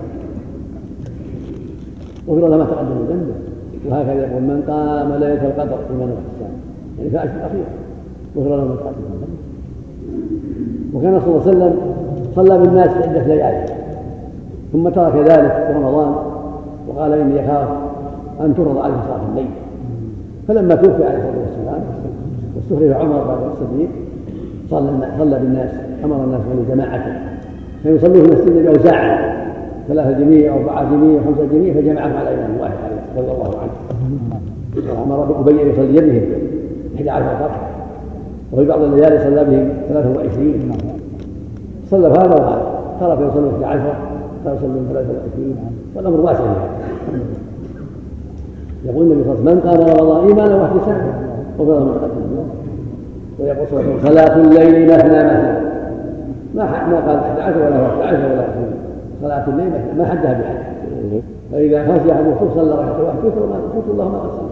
غفر 2.28 2.58
ما 2.58 2.64
تقدم 2.64 2.88
من 2.88 3.06
ذنبه 3.08 3.34
وهكذا 3.90 4.26
يقول 4.26 4.42
من 4.42 4.62
قام 4.68 5.12
ليلة 5.12 5.46
القدر 5.46 5.78
ايمانا 5.90 6.12
واحتسابا 6.12 6.56
يعني 6.98 7.28
في 7.28 7.36
الأخير. 7.36 7.64
غفر 8.36 8.64
ما 8.64 8.74
تقدم 8.74 9.02
من 9.10 9.18
ذنبه 9.22 9.41
وكان 10.94 11.20
صلى 11.20 11.28
الله 11.28 11.42
عليه 11.46 11.50
وسلم 11.50 11.76
صلى 12.34 12.58
بالناس 12.58 12.88
عدة 12.88 13.26
ليالي. 13.26 13.66
ثم 14.72 14.88
ترك 14.88 15.16
ذلك 15.16 15.52
في 15.52 15.72
رمضان 15.76 16.14
وقال 16.88 17.12
إني 17.12 17.40
أخاف 17.40 17.68
أن 18.40 18.54
ترضى 18.54 18.80
عليه 18.80 18.94
صلاة 19.06 19.20
الليل. 19.30 19.50
فلما 20.48 20.74
توفي 20.74 21.04
عليه 21.04 21.18
الصلاة 21.18 21.42
والسلام 21.42 21.82
واستخلف 22.56 22.96
عمر 22.96 23.24
بعد 23.24 23.38
الصديق 23.52 23.88
صلى 24.70 25.08
صلى 25.18 25.38
بالناس 25.38 25.70
أمر 26.04 26.24
الناس 26.24 26.40
جماعة 26.68 27.04
كان 27.84 27.96
يصلي 27.96 28.22
في 28.22 28.30
مسجد 28.32 28.46
النبي 28.48 28.68
اوزاعا 28.68 29.42
ثلاثة 29.88 30.18
جميع 30.18 30.54
أربعة 30.54 30.90
جميع 30.90 31.20
وخمسة 31.20 31.46
جميع 31.52 31.74
فجمعهم 31.74 32.16
على 32.16 32.34
إمام 32.34 32.60
واحد 32.60 32.74
رضي 33.16 33.30
الله 33.30 33.50
عنه 33.58 33.72
وأمر 35.00 35.40
أبي 35.40 35.62
أن 35.62 35.70
يصلي 35.70 36.00
بهم 36.00 36.22
11 36.96 37.26
ركعة 37.26 37.68
وفي 38.52 38.66
بعض 38.66 38.82
الليالي 38.82 39.18
صلى 39.18 39.44
بهم 39.44 39.68
23 39.88 40.72
صلى 41.92 42.06
هذا 42.06 42.20
وهذا 42.20 42.62
ترك 43.00 43.18
يصلي 43.18 43.64
11 43.64 43.82
ترك 44.44 44.56
يصلي 44.56 44.80
23 44.90 45.56
والأمر 45.96 46.20
واسع 46.20 46.44
يقول 48.84 49.02
النبي 49.12 49.24
صلى 49.24 49.32
الله 49.32 49.50
عليه 49.50 49.50
وسلم 49.50 49.54
من 49.54 49.60
قام 49.60 49.78
رمضان 49.98 50.28
إيمانا 50.28 50.54
واحتسابا 50.62 51.12
غفر 51.58 51.78
له 51.78 51.84
ما 51.84 51.92
تقدم 51.92 52.32
ويقول 53.38 53.66
صلى 53.68 53.80
الله 53.80 53.92
عليه 53.92 53.96
وسلم 53.96 54.12
صلاة 54.12 54.36
الليل 54.36 54.86
مثنى 54.86 55.24
مثنى. 55.24 55.52
ما 56.54 56.64
ما 56.64 57.00
قال 57.06 57.16
11 57.16 57.58
ولا 57.58 57.86
11 57.86 58.32
ولا 58.32 58.42
20 58.42 58.64
صلاة 59.22 59.44
الليل 59.48 59.70
ما 59.98 60.04
حدها 60.04 60.32
بحد. 60.32 60.72
فإذا 61.52 61.82
خشي 61.82 62.12
أحد 62.12 62.24
الصبح 62.26 62.54
صلى 62.54 62.72
ركعة 62.72 63.04
واحدة 63.04 63.20
يذكر 63.24 63.92
الله 63.92 64.08
ما 64.08 64.18
صلى 64.22 64.48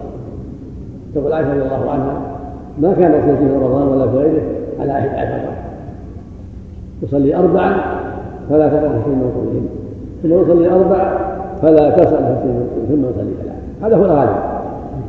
تقول 1.15 1.33
عائشة 1.33 1.51
رضي 1.51 1.63
الله 1.63 1.91
عنها 1.91 2.21
ما 2.79 2.93
كان 2.93 3.13
يصلي 3.13 3.37
في 3.37 3.55
رمضان 3.55 3.89
ولا 3.89 4.07
في 4.07 4.17
غيره 4.17 4.43
على 4.81 4.93
11 4.93 5.35
ركعة 5.35 5.70
يصلي 7.03 7.37
أربعا 7.37 7.75
فلا 8.51 8.69
تقرأ 8.69 8.89
في 8.89 9.11
المنقولين 9.11 9.69
ثم 10.23 10.33
يصلي 10.33 10.71
أربعا 10.71 11.19
فلا 11.63 11.91
تسأل 11.91 12.37
في 12.89 12.97
ثلاثة. 12.97 13.53
هذا 13.83 13.97
هو 13.97 14.05
الغالب. 14.05 14.37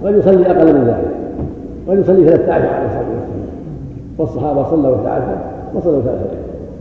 قد 0.05 0.15
يصلي 0.15 0.47
أقل 0.47 0.73
من 0.73 0.83
ذلك. 0.83 1.11
قد 1.87 1.99
يصلي 1.99 2.25
13 2.25 2.51
عليه 2.51 2.85
الصلاة 2.85 3.01
والسلام 3.01 3.51
والصحابة 4.17 4.63
صلوا 4.63 4.95
11 4.95 5.37
وصلوا 5.75 6.01
13 6.01 6.19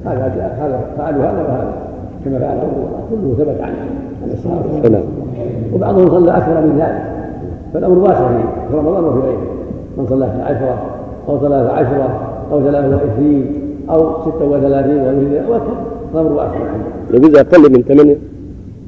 هذا 0.04 0.24
هذا 0.58 0.80
فعلوا 0.98 1.22
هذا 1.22 1.42
وهذا. 1.42 1.72
كما 2.24 2.38
فعل 2.38 2.58
كله 3.10 3.34
ثبت 3.38 3.60
عن 3.60 3.72
عن 4.22 4.30
الصحابة. 4.32 4.74
والسلام 4.74 5.02
وبعضهم 5.74 6.10
صلى 6.10 6.30
أكثر 6.30 6.60
من 6.60 6.78
ذلك. 6.78 7.02
فالأمر 7.74 7.98
واسع 7.98 8.28
في 8.70 8.76
رمضان 8.76 9.04
وفي 9.04 9.18
غيره. 9.18 9.46
من 9.98 10.06
صلى 10.06 10.26
12 10.26 10.74
أو 11.28 11.38
13 11.38 12.08
أو 12.52 12.60
23 12.60 13.59
أو 13.94 14.22
36 14.22 14.96
ومثلها 14.96 15.48
وكذا 15.48 15.84
الأمر 16.12 16.32
واسع 16.32 16.56
الحمد 16.56 16.84
لله 17.10 17.18
يجوز 17.18 17.38
أقل 17.38 17.72
من 17.72 17.82
ثمانية 17.82 18.16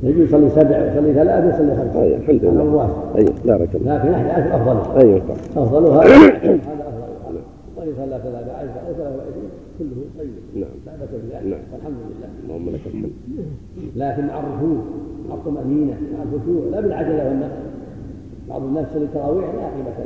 يجوز 0.03 0.23
يصلي 0.29 0.49
سبع 0.51 0.79
يصلي 0.93 1.13
ثلاثة 1.15 1.55
يصلي 1.55 1.77
خمسة 1.77 2.03
أيوة 2.03 2.17
الحمد 2.17 2.45
لله 2.45 2.53
الأمر 2.53 2.77
واسع 2.77 2.95
أيوة 3.17 3.33
بارك 3.45 3.69
الله 3.75 3.97
لكن 3.97 4.09
أحد 4.15 4.27
عشر 4.27 4.57
أفضل 4.57 5.01
أيوه 5.01 5.23
أفضلها 5.57 6.03
هذا 6.03 6.27
أفضل 6.37 7.39
وإن 7.77 7.93
صلى 7.97 8.21
ثلاثة 8.25 8.53
عشر 8.53 8.81
أو 8.89 8.95
ثلاثة 8.95 9.17
وعشرين 9.17 9.51
كله 9.79 10.05
طيب 10.19 10.31
نعم 10.55 10.71
لا 10.87 10.93
بأس 11.01 11.11
نعم 11.45 11.61
والحمد 11.73 11.97
لله 12.11 12.29
اللهم 12.45 12.71
لك 12.71 12.81
الحمد 12.87 13.11
لكن 13.97 14.27
مع 14.27 14.41
الركوع 14.41 14.79
مع 15.29 15.35
الطمأنينة 15.35 15.93
مع 15.93 16.23
الخشوع 16.23 16.63
لا 16.73 16.81
بالعجلة 16.81 17.29
والنفس 17.29 17.55
بعض 18.49 18.63
الناس 18.63 18.87
يصلي 18.91 19.05
التراويح 19.05 19.45
لا 19.45 19.67
قيمة 19.69 19.99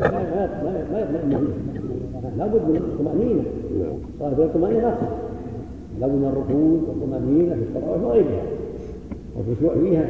لها 0.00 0.62
ما 0.92 1.00
يطمئن 1.00 1.48
لا 2.38 2.46
بد 2.46 2.68
من 2.68 2.76
الطمأنينة 2.76 3.42
صلاة 4.18 4.30
الطمأنينة 4.30 4.90
تصح 4.90 5.08
لابد 6.00 6.14
من 6.14 6.24
الركوع 6.24 6.78
والطمأنينة 6.88 7.54
في 7.54 7.62
التراويح 7.62 8.02
وغيرها 8.04 8.42
والخشوع 9.36 9.74
فيها. 9.74 10.06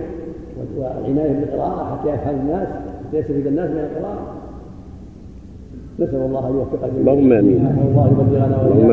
والعناية 0.79 1.33
بالقراءة 1.33 1.85
حتى 1.85 2.09
يفهم 2.09 2.40
الناس 2.40 2.68
حتى 3.09 3.18
يستفيد 3.18 3.46
الناس 3.46 3.70
من 3.70 3.79
القراءة. 3.79 4.22
نسأل 5.98 6.27
الله 6.27 6.48
أن 6.48 6.55
يوفق 6.55 6.85
الجميع 6.85 7.12
اللهم 7.12 7.33
آمين. 7.33 7.66
الله 7.88 8.07
يبلغنا 8.07 8.62
اللهم. 8.62 8.90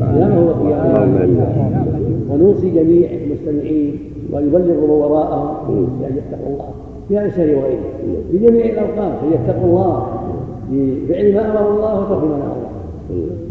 قيامه 0.00 0.40
وقيامه 0.48 1.04
اللهم 1.04 1.16
آمين. 1.16 2.28
ونوصي 2.30 2.70
جميع 2.70 3.10
المستمعين 3.10 3.98
وأن 4.32 4.46
يبلغوا 4.46 4.86
من 4.86 4.90
وراءهم 4.90 5.98
بأن 6.00 6.16
يتقوا 6.16 6.52
الله. 6.52 6.68
في 7.08 7.18
هذا 7.18 7.26
الشهر 7.26 7.56
وغيره. 7.56 7.80
في 8.30 8.38
جميع 8.38 8.64
الأوقات 8.64 9.12
أن 9.22 9.32
يتقوا 9.32 9.64
الله. 9.64 10.06
بفعل 10.70 11.34
ما 11.34 11.50
أمر 11.50 11.70
الله 11.76 12.00
وترك 12.00 12.24
ما 12.24 12.36
نهى 12.36 12.52
الله. 12.56 12.63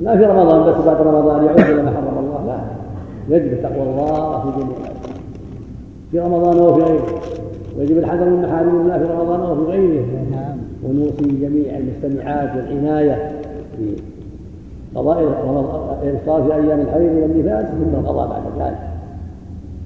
لا 0.04 0.18
في 0.18 0.26
رمضان 0.26 0.72
بس 0.72 0.86
بعد 0.86 1.02
رمضان 1.02 1.46
يعود 1.46 1.60
إلى 1.60 1.84
ما 1.84 1.92
حرم 1.92 2.18
الله. 2.18 2.46
لا. 2.48 3.36
يجب 3.36 3.62
تقوى 3.62 3.84
الله 3.84 4.40
في 4.40 4.60
جميع 4.60 4.78
في 6.12 6.20
رمضان 6.20 6.58
وفي 6.58 6.82
غيره. 6.82 7.22
ويجب 7.78 7.98
الحذر 7.98 8.26
من 8.26 8.42
محارم 8.42 8.82
الله 8.82 8.98
في 8.98 9.14
رمضان 9.14 9.42
وفي 9.42 9.72
غيره. 9.72 10.06
ونوصي 10.84 11.28
جميع 11.42 11.78
المستمعات 11.78 12.50
والعناية 12.56 13.32
في 13.78 13.96
قضاء 14.96 15.24
الافطار 16.04 16.44
في 16.44 16.54
أيام 16.54 16.80
الحيض 16.80 17.12
والنفاس 17.22 17.66
ثم 17.66 18.00
القضاء 18.00 18.28
بعد 18.30 18.68
ذلك. 18.68 18.80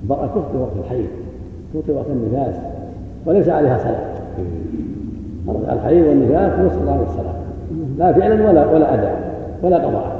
المرأة 0.04 0.28
تفطر 0.28 0.58
وقت 0.58 0.72
الحيض 0.86 1.08
تفطر 1.74 1.94
وقت 1.94 2.08
النفاس 2.10 2.56
وليس 3.26 3.50
عليها 3.50 3.78
صلاة. 3.78 4.18
مرض 5.46 5.70
الحيض 5.70 6.08
والنفاس 6.08 6.60
نصف 6.60 6.90
عن 6.90 7.04
الصلاة. 7.10 7.36
لا 7.98 8.13
فعلا 8.13 8.50
ولا 8.50 8.72
ولا 8.72 8.94
اداء. 8.94 9.37
ولا 9.63 9.78
قضاء 9.78 10.15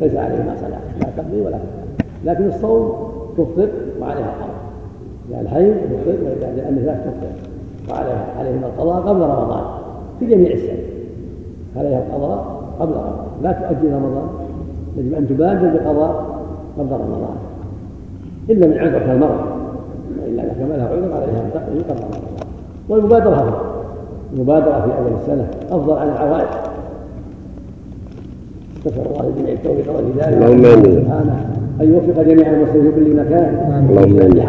ليس 0.00 0.14
عليهما 0.14 0.56
صلاه 0.56 0.80
لا 1.00 1.10
تقضي 1.16 1.40
ولا 1.40 1.56
قضاء 1.56 1.88
لكن 2.24 2.46
الصوم 2.46 2.92
تفطر 3.38 3.68
وعليها 4.00 4.32
قضاء 4.40 4.58
يعني 5.32 5.42
الحيض 5.42 5.74
تفطر 5.74 6.24
واذا 6.24 6.68
النفاس 6.68 6.98
تفطر 7.04 7.48
وعليها 7.90 8.24
عليهما 8.38 8.66
القضاء 8.66 9.00
قبل 9.00 9.20
رمضان. 9.20 9.64
في 10.20 10.26
جميع 10.26 10.52
السنة. 10.52 10.78
عليها 11.76 11.98
القضاء 11.98 12.62
قبل 12.80 12.92
رمضان. 12.92 13.26
لا 13.42 13.52
تؤجل 13.52 13.92
رمضان. 13.92 14.28
يجب 14.96 15.14
أن 15.14 15.28
تبادر 15.28 15.68
بقضاء 15.68 16.40
قبل 16.78 16.92
رمضان. 16.92 17.36
إلا 18.50 18.66
من 18.66 18.78
عذر 18.78 18.98
كالمرض 18.98 19.40
وإلا 20.22 20.42
إذا 20.42 20.54
كان 20.58 20.68
لها 20.68 20.88
عذر 20.88 21.14
عليها 21.14 21.40
ان 21.40 21.50
تقضي 21.54 21.78
قبل 21.78 22.02
رمضان. 22.02 22.20
والمبادرة 22.88 23.34
افضل 23.34 23.52
المبادرة 24.32 24.80
في 24.80 24.98
أول 24.98 25.12
السنة 25.20 25.50
أفضل 25.70 25.98
عن 25.98 26.08
العوائد. 26.08 26.67
نسال 28.86 29.06
الله 29.10 29.32
جميع 29.38 29.52
التوفيق 29.52 29.86
والهدايه 29.96 30.34
اللهم 30.36 30.84
سبحانه. 30.84 31.36
أن 31.80 31.86
يوفق 31.92 32.22
جميع 32.22 32.46
المسلمين 32.50 32.92
في 32.92 33.04
كل 33.04 33.16
مكان. 33.16 33.50
اللهم 33.90 34.18
آمين. 34.20 34.48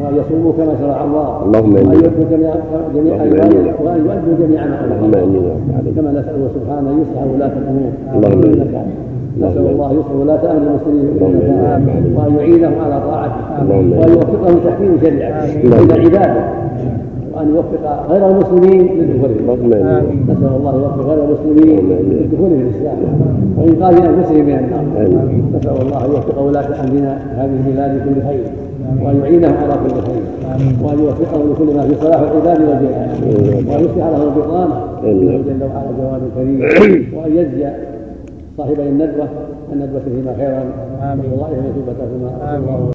وان 0.00 0.14
يصوموا 0.20 0.52
كما 0.58 0.74
شرع 0.80 1.04
الله. 1.04 1.42
اللهم 1.44 1.74
وأن 1.74 1.86
امين 1.86 2.04
يؤدوا 2.04 2.24
جميع 2.30 2.54
جميع 2.94 3.14
آمين. 3.14 3.66
وأن 3.84 3.98
يؤدوا 4.06 4.46
جميع 4.46 4.66
ما 4.66 4.76
اللهم 4.84 5.14
العالمين. 5.14 5.94
كما 5.96 6.10
نساله 6.10 6.48
سبحانه 6.56 6.90
أن 6.90 6.98
يصلح 7.02 7.22
ولاة 7.34 7.54
الأمور. 7.62 7.90
اللهم 8.14 8.40
في 8.40 8.48
كل 8.48 8.60
آمين. 8.60 8.76
آمين. 9.36 9.70
الله 9.72 9.92
يصلح 9.92 10.16
ولاة 10.20 10.42
أمر 10.52 10.66
المسلمين 10.70 11.04
في 11.12 11.18
كل 11.18 11.32
مكان. 11.36 11.64
آمين. 11.76 12.16
وأن 12.16 12.30
يعينهم 12.38 12.78
على 12.84 13.00
طاعته. 13.00 13.42
آمين. 13.60 13.92
يوفقهم 13.92 14.52
لتحكيم 14.58 14.92
شريعته. 15.02 15.62
بين 15.62 15.92
عباده. 16.04 16.65
وان 17.36 17.48
يوفق 17.48 18.06
غير 18.10 18.28
المسلمين 18.28 18.82
للدخول 18.98 19.34
في 19.34 19.40
اللهم 19.40 19.72
امين 19.72 20.26
نسأل 20.28 20.56
الله 20.56 20.74
يوفق 20.74 21.06
غير 21.06 21.24
المسلمين. 21.24 21.88
للدخول 21.88 22.50
في 22.50 22.62
الإسلام. 22.62 22.96
وانقاذ 23.58 23.94
انفسهم 23.94 24.44
من 24.44 24.58
النار. 24.58 24.84
نسأل 25.58 25.82
الله 25.82 26.04
أن 26.04 26.10
يوفق 26.10 26.42
ولاة 26.42 26.80
امرنا 26.80 27.18
هذه 27.36 27.56
البلاد 27.66 27.96
لكل 27.96 28.22
خير. 28.28 28.44
وأن 29.02 29.20
يعينهم 29.20 29.54
على 29.54 29.72
كل 29.72 29.94
خير. 30.06 30.22
وأن 30.82 30.98
يوفقهم 30.98 31.52
لكل 31.52 31.76
ما 31.76 31.82
في 31.82 31.94
صلاح 31.94 32.20
العباد 32.20 32.60
والبلاد 32.60 33.10
وأن 33.68 33.80
يصلح 33.84 34.06
لهم 34.06 34.28
البطانة. 34.28 34.74
جل 35.02 35.62
وعلا 35.62 35.90
جواد 35.98 36.22
كريم 36.34 36.60
وأن 37.16 37.36
يجزي 37.36 37.68
صاحبي 38.56 38.88
الندوة. 38.88 39.28
الندوة 39.72 40.00
فيما 40.00 40.34
خيرا. 40.36 40.64
آمين. 41.12 41.32
الله 41.34 41.48
ان 41.48 41.64
يثبتهما 41.70 42.56